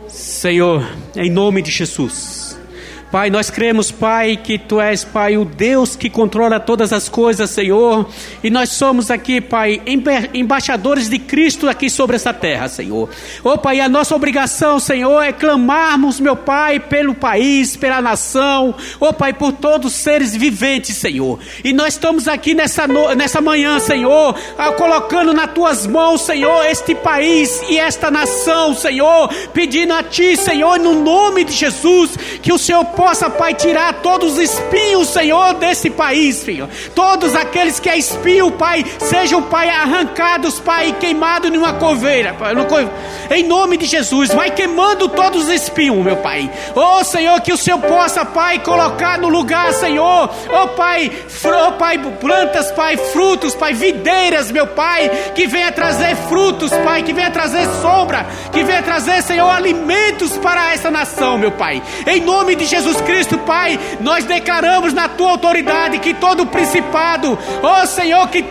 [0.08, 0.84] Senhor,
[1.14, 2.41] em nome de Jesus.
[3.12, 7.50] Pai, nós cremos, Pai, que Tu és, Pai, o Deus que controla todas as coisas,
[7.50, 8.08] Senhor.
[8.42, 9.82] E nós somos aqui, Pai,
[10.32, 13.10] embaixadores de Cristo aqui sobre essa terra, Senhor.
[13.44, 18.74] Oh, Pai, a nossa obrigação, Senhor, é clamarmos, meu Pai, pelo país, pela nação.
[18.98, 21.38] Oh, Pai, por todos os seres viventes, Senhor.
[21.62, 26.94] E nós estamos aqui nessa, nessa manhã, Senhor, ah, colocando nas Tuas mãos, Senhor, este
[26.94, 32.56] país e esta nação, Senhor, pedindo a Ti, Senhor, no nome de Jesus, que o
[32.56, 36.70] Senhor possa, Pai, tirar todos os espinhos, Senhor, desse país, Filho.
[36.94, 42.54] Todos aqueles que é espinho, Pai, sejam, Pai, arrancados, Pai, queimados numa coveira, Pai.
[43.28, 46.48] Em nome de Jesus, vai queimando todos os espinhos, meu Pai.
[46.76, 50.30] Oh, Senhor, que o Senhor possa, Pai, colocar no lugar, Senhor.
[50.52, 51.10] Oh, Pai,
[51.44, 57.12] oh, Pai, plantas, Pai, frutos, Pai, videiras, meu Pai, que venha trazer frutos, Pai, que
[57.12, 61.82] venha trazer sombra, que venha trazer, Senhor, alimentos para essa nação, meu Pai.
[62.06, 62.91] Em nome de Jesus.
[62.92, 68.44] Jesus Cristo, Pai, nós declaramos na tua autoridade que todo principado, ó Senhor, que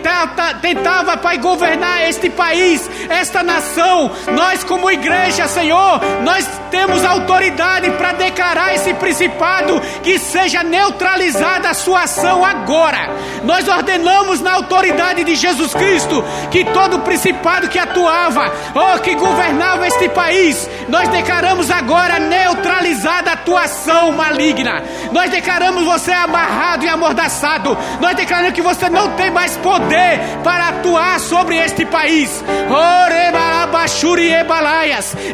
[0.60, 8.12] tentava, Pai, governar este país, esta nação, nós como igreja, Senhor, nós temos autoridade para
[8.12, 13.10] declarar esse principado que seja neutralizada a sua ação agora.
[13.44, 19.86] Nós ordenamos na autoridade de Jesus Cristo que todo principado que atuava, oh, que governava
[19.86, 24.82] este país, nós declaramos agora neutralizada a tua ação maligna maligna.
[25.12, 27.76] Nós declaramos você amarrado e amordaçado.
[28.00, 32.42] Nós declaramos que você não tem mais poder para atuar sobre este país.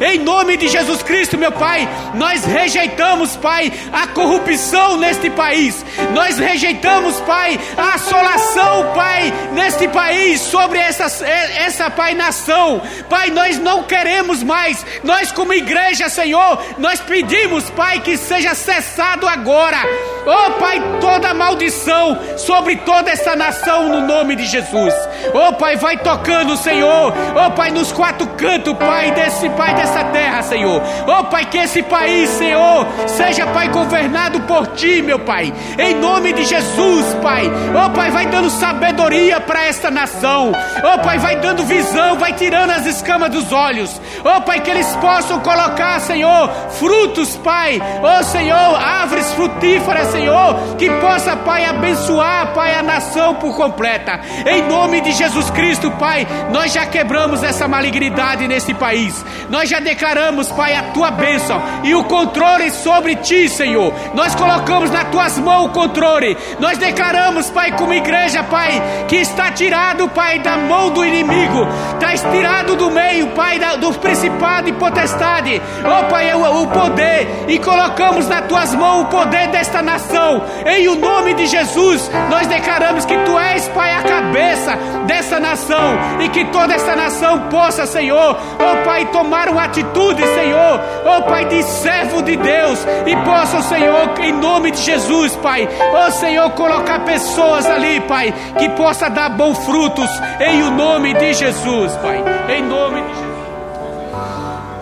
[0.00, 5.84] Em nome de Jesus Cristo, meu Pai, nós rejeitamos, Pai, a corrupção neste país.
[6.12, 9.17] Nós rejeitamos, Pai, a assolação, Pai,
[9.52, 12.80] neste país sobre essa, essa Pai, nação.
[13.08, 14.84] Pai, nós não queremos mais.
[15.02, 19.78] Nós, como igreja, Senhor, nós pedimos, Pai, que seja cessado agora.
[20.26, 24.94] Oh Pai, toda maldição sobre toda essa nação no nome de Jesus.
[25.32, 27.14] Oh Pai, vai tocando, Senhor.
[27.34, 30.82] Oh Pai, nos quatro cantos, Pai, desse Pai dessa terra, Senhor.
[31.06, 35.52] Oh Pai, que esse país, Senhor, seja Pai governado por Ti, meu Pai.
[35.78, 37.50] Em nome de Jesus, Pai.
[37.74, 40.52] Oh Pai, vai dando sabedoria para esta nação.
[40.78, 44.00] Oh Pai, vai dando visão, vai tirando as escamas dos olhos.
[44.24, 47.80] Oh Pai, que eles possam colocar, Senhor, frutos, Pai.
[48.02, 54.20] Oh Senhor, árvores frutíferas, Senhor, que possa, Pai, abençoar, Pai, a nação por completa.
[54.46, 59.24] Em nome de Jesus Cristo, Pai, nós já quebramos essa malignidade nesse país.
[59.50, 63.92] Nós já declaramos, Pai, a tua bênção e o controle sobre ti, Senhor.
[64.14, 66.36] Nós colocamos nas tuas mãos o controle.
[66.58, 72.30] Nós declaramos, Pai, como igreja, Pai, que está tirado, Pai, da mão do inimigo, está
[72.30, 75.60] tirado do meio, Pai, do principado e potestade.
[75.84, 77.44] Oh, Pai, o, o poder.
[77.48, 80.42] E colocamos nas tuas mãos o poder desta nação.
[80.66, 85.98] Em o nome de Jesus, nós declaramos que tu és, Pai, a cabeça dessa nação.
[86.20, 91.44] E que toda esta nação possa, Senhor, oh Pai, tomar uma atitude, Senhor, oh Pai,
[91.46, 92.86] de servo de Deus.
[93.06, 98.68] E possa, Senhor, em nome de Jesus, Pai, oh Senhor, colocar pessoas ali, Pai, que
[98.70, 100.08] possa dar bons frutos
[100.40, 102.22] em o nome de Jesus, Pai,
[102.56, 103.28] em nome de Jesus.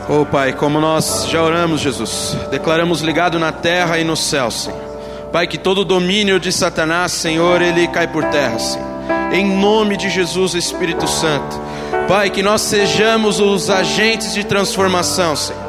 [0.08, 4.80] Oh Pai, como nós já oramos, Jesus, declaramos ligado na terra e no céu, Senhor.
[5.32, 8.86] Pai, que todo domínio de Satanás, Senhor, ele cai por terra, Senhor.
[9.32, 11.60] Em nome de Jesus, Espírito Santo.
[12.08, 15.60] Pai, que nós sejamos os agentes de transformação, Senhor.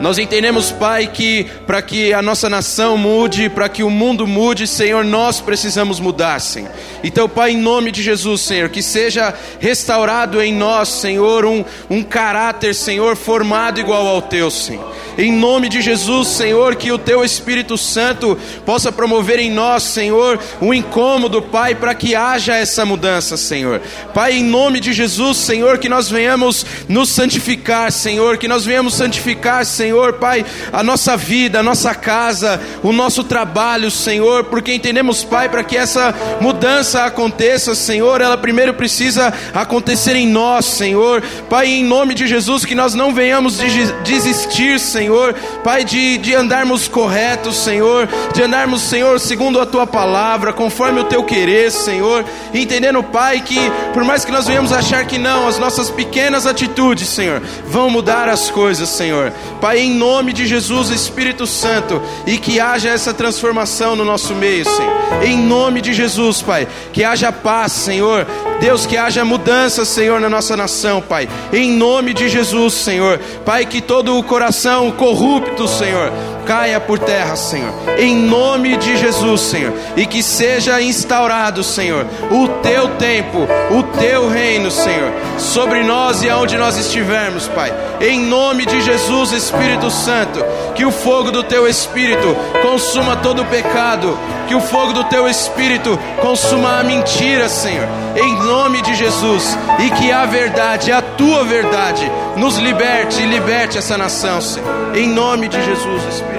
[0.00, 4.66] Nós entendemos, Pai, que para que a nossa nação mude, para que o mundo mude,
[4.66, 6.70] Senhor, nós precisamos mudar, Senhor.
[7.02, 12.02] Então, Pai, em nome de Jesus, Senhor, que seja restaurado em nós, Senhor, um, um
[12.02, 14.94] caráter, Senhor, formado igual ao Teu, Senhor.
[15.18, 20.38] Em nome de Jesus, Senhor, que o Teu Espírito Santo possa promover em nós, Senhor,
[20.60, 23.80] um incômodo, Pai, para que haja essa mudança, Senhor.
[24.12, 28.92] Pai, em nome de Jesus, Senhor, que nós venhamos nos santificar, Senhor, que nós venhamos
[28.92, 35.24] santificar, Senhor, Pai, a nossa vida, a nossa casa, o nosso trabalho, Senhor, porque entendemos,
[35.24, 41.22] Pai, para que essa mudança aconteça, Senhor, ela primeiro precisa acontecer em nós, Senhor.
[41.48, 43.56] Pai, em nome de Jesus, que nós não venhamos
[44.04, 49.86] desistir, Senhor Senhor, Pai, de, de andarmos corretos, Senhor, de andarmos, Senhor, segundo a tua
[49.86, 53.56] palavra, conforme o teu querer, Senhor, entendendo, Pai, que
[53.94, 58.28] por mais que nós venhamos achar que não, as nossas pequenas atitudes, Senhor, vão mudar
[58.28, 63.94] as coisas, Senhor, Pai, em nome de Jesus, Espírito Santo, e que haja essa transformação
[63.94, 68.26] no nosso meio, Senhor, em nome de Jesus, Pai, que haja paz, Senhor,
[68.58, 73.64] Deus, que haja mudança, Senhor, na nossa nação, Pai, em nome de Jesus, Senhor, Pai,
[73.66, 76.10] que todo o coração corrupto, Senhor,
[76.46, 82.48] caia por terra, Senhor, em nome de Jesus, Senhor, e que seja instaurado, Senhor, o
[82.62, 88.64] teu tempo, o teu reino, Senhor, sobre nós e aonde nós estivermos, Pai, em nome
[88.64, 90.44] de Jesus, Espírito Santo,
[90.74, 94.16] que o fogo do teu Espírito consuma todo o pecado,
[94.46, 99.90] que o fogo do teu Espírito consuma a mentira, Senhor, em nome de Jesus, e
[99.90, 105.48] que a verdade, a tua verdade, nos liberte e liberte essa nação, Senhor, em nome
[105.48, 106.35] de Jesus, Espírito.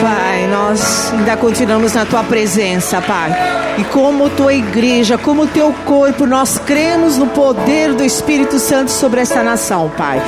[0.00, 3.32] Pai, nós ainda continuamos na tua presença, Pai.
[3.78, 9.20] E como tua igreja, como teu corpo, nós cremos no poder do Espírito Santo sobre
[9.20, 10.20] esta nação, Pai.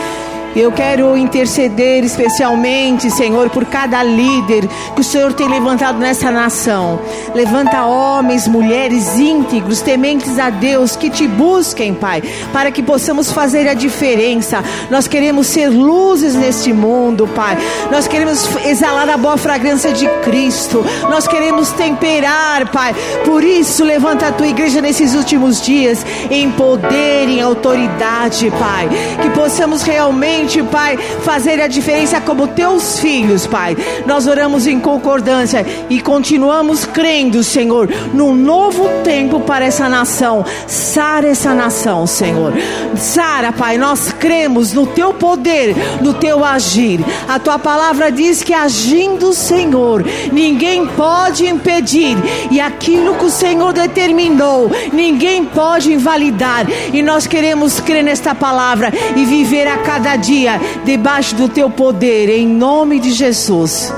[0.56, 7.00] Eu quero interceder especialmente, Senhor, por cada líder que o Senhor tem levantado nessa nação.
[7.34, 13.68] Levanta homens, mulheres íntegros, tementes a Deus, que te busquem, Pai, para que possamos fazer
[13.68, 14.62] a diferença.
[14.90, 17.58] Nós queremos ser luzes neste mundo, Pai.
[17.90, 20.84] Nós queremos exalar a boa fragrância de Cristo.
[21.10, 22.94] Nós queremos temperar, Pai.
[23.24, 28.88] Por isso, levanta a tua igreja nesses últimos dias em poder, em autoridade, Pai.
[29.20, 33.76] Que possamos realmente realmente, Pai, fazer a diferença como teus filhos, Pai.
[34.06, 40.44] Nós oramos em concordância e continuamos crendo, Senhor, num novo tempo para essa nação.
[40.66, 42.52] Sara essa nação, Senhor.
[42.96, 47.00] Sara, Pai, nós cremos no teu poder, no teu agir.
[47.28, 52.16] A tua palavra diz que agindo, Senhor, ninguém pode impedir.
[52.50, 56.66] E aquilo que o Senhor determinou, ninguém pode invalidar.
[56.92, 61.70] E nós queremos crer nesta palavra e viver a cada dia dia debaixo do teu
[61.70, 63.94] poder, em nome de Jesus.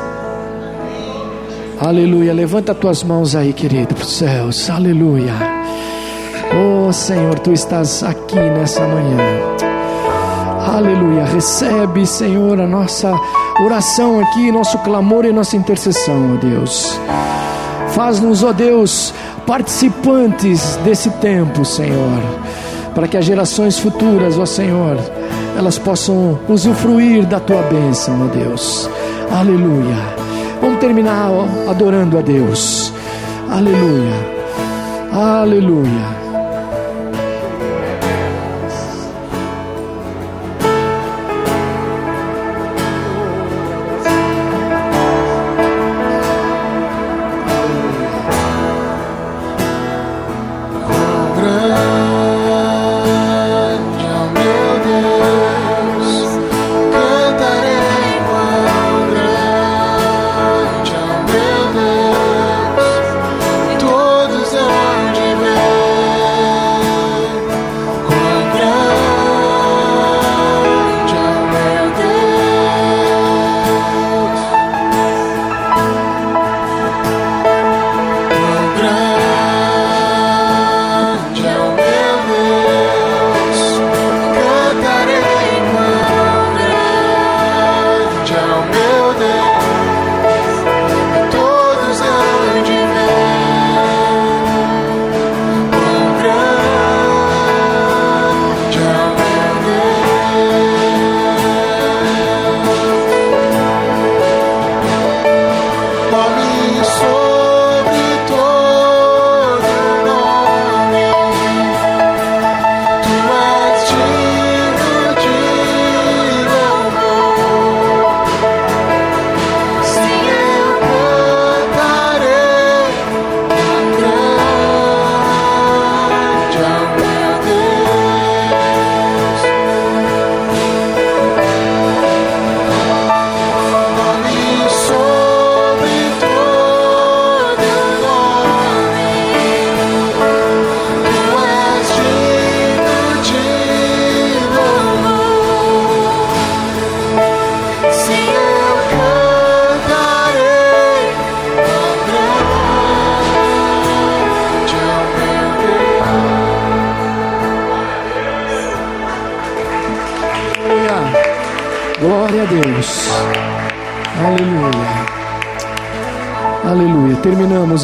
[1.80, 2.34] Aleluia.
[2.34, 4.68] Levanta tuas mãos aí, querido, para os céus.
[4.68, 5.32] Aleluia.
[6.54, 9.18] Oh Senhor, tu estás aqui nessa manhã.
[10.74, 11.24] Aleluia.
[11.24, 13.14] Recebe, Senhor, a nossa
[13.64, 17.00] oração aqui, nosso clamor e nossa intercessão, ó Deus.
[17.92, 19.14] Faz-nos, ó Deus,
[19.46, 22.20] participantes desse tempo, Senhor,
[22.96, 24.96] para que as gerações futuras, ó Senhor,
[25.54, 28.88] elas possam usufruir da tua bênção, ó Deus.
[29.30, 29.98] Aleluia.
[30.62, 31.28] Vamos terminar
[31.68, 32.90] adorando a Deus.
[33.50, 34.14] Aleluia.
[35.12, 36.25] Aleluia.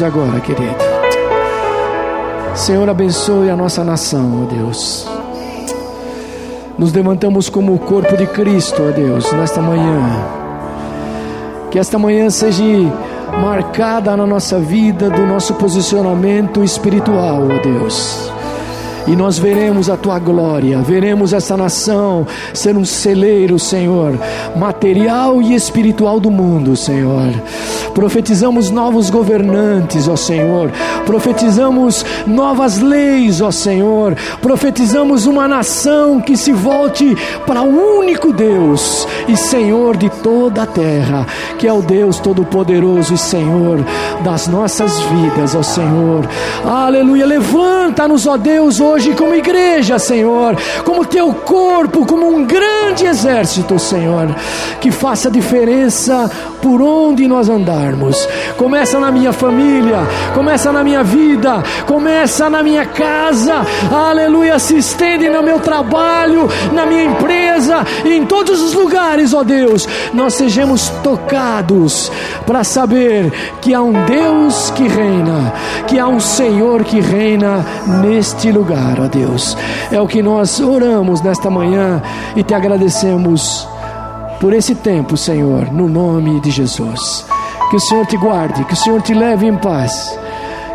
[0.03, 0.75] Agora, querido.
[2.55, 5.07] Senhor, abençoe a nossa nação, ó Deus.
[6.77, 10.01] Nos levantamos como o corpo de Cristo, ó Deus, nesta manhã.
[11.71, 12.63] Que esta manhã seja
[13.41, 18.31] marcada na nossa vida do nosso posicionamento espiritual, ó Deus.
[19.07, 24.17] e nós veremos a tua glória, veremos essa nação ser um celeiro, Senhor,
[24.55, 27.29] material e espiritual do mundo, Senhor.
[27.93, 30.71] Profetizamos novos governantes, ó Senhor.
[31.05, 34.15] Profetizamos novas leis, ó Senhor.
[34.41, 37.15] Profetizamos uma nação que se volte
[37.45, 41.25] para o único Deus e Senhor de toda a terra,
[41.57, 43.79] que é o Deus Todo-Poderoso e Senhor
[44.21, 46.27] das nossas vidas, ó Senhor.
[46.65, 47.25] Aleluia.
[47.25, 54.35] Levanta-nos, ó Deus, hoje como igreja, Senhor, como teu corpo, como um grande exército, Senhor,
[54.79, 56.29] que faça diferença
[56.61, 58.27] por onde nós andarmos.
[58.57, 59.99] Começa na minha família,
[60.33, 63.65] começa na minha vida, começa na minha casa.
[63.91, 64.57] Aleluia.
[64.59, 70.35] Se estende no meu trabalho, na minha empresa, em todos os lugares, ó Deus, nós
[70.35, 72.11] sejamos tocados
[72.45, 75.53] para saber que há um Deus que reina,
[75.87, 77.65] que há um Senhor que reina
[78.01, 79.57] neste lugar, ó Deus.
[79.91, 82.01] É o que nós oramos nesta manhã
[82.35, 83.67] e te agradecemos
[84.39, 87.25] por esse tempo, Senhor, no nome de Jesus.
[87.69, 90.22] Que o Senhor te guarde, que o Senhor te leve em paz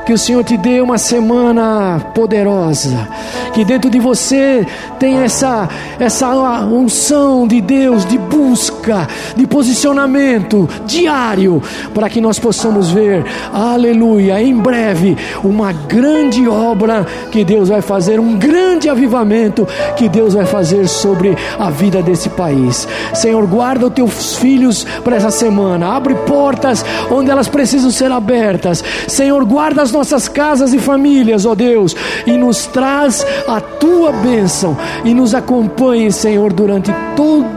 [0.09, 3.06] que o Senhor te dê uma semana poderosa.
[3.52, 4.66] Que dentro de você
[4.98, 5.68] tenha essa,
[6.00, 6.30] essa
[6.64, 9.06] unção de Deus, de busca,
[9.36, 17.44] de posicionamento diário, para que nós possamos ver, aleluia, em breve, uma grande obra que
[17.44, 22.88] Deus vai fazer, um grande avivamento que Deus vai fazer sobre a vida desse país.
[23.12, 28.82] Senhor, guarda os teus filhos para essa semana, abre portas onde elas precisam ser abertas.
[29.06, 31.94] Senhor, guarda as nossas casas e famílias, ó Deus,
[32.24, 37.49] e nos traz a tua bênção e nos acompanhe, Senhor, durante toda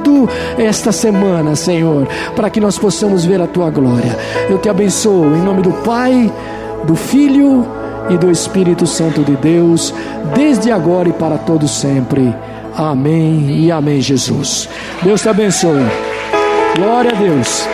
[0.57, 4.17] esta semana, Senhor, para que nós possamos ver a tua glória.
[4.49, 6.31] Eu te abençoo em nome do Pai,
[6.83, 7.67] do Filho
[8.09, 9.93] e do Espírito Santo de Deus,
[10.35, 12.35] desde agora e para todos sempre.
[12.75, 14.67] Amém e amém, Jesus.
[15.03, 15.85] Deus te abençoe.
[16.75, 17.67] Glória a Deus.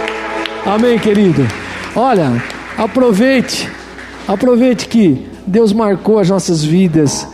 [0.65, 1.47] Amém, querido.
[1.95, 2.31] Olha,
[2.77, 3.69] aproveite
[4.27, 7.25] Aproveite que Deus marcou as nossas vidas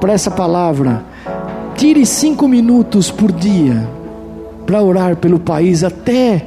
[0.00, 1.02] para essa palavra.
[1.76, 3.88] Tire cinco minutos por dia
[4.64, 6.46] para orar pelo país, até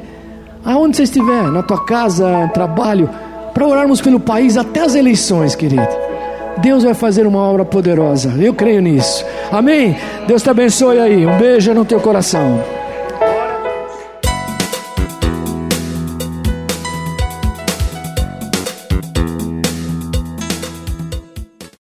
[0.64, 3.10] aonde você estiver, na tua casa, trabalho,
[3.54, 5.88] para orarmos pelo país até as eleições, querido.
[6.60, 9.26] Deus vai fazer uma obra poderosa, eu creio nisso.
[9.52, 9.98] Amém?
[10.28, 11.26] Deus te abençoe aí.
[11.26, 12.62] Um beijo no teu coração.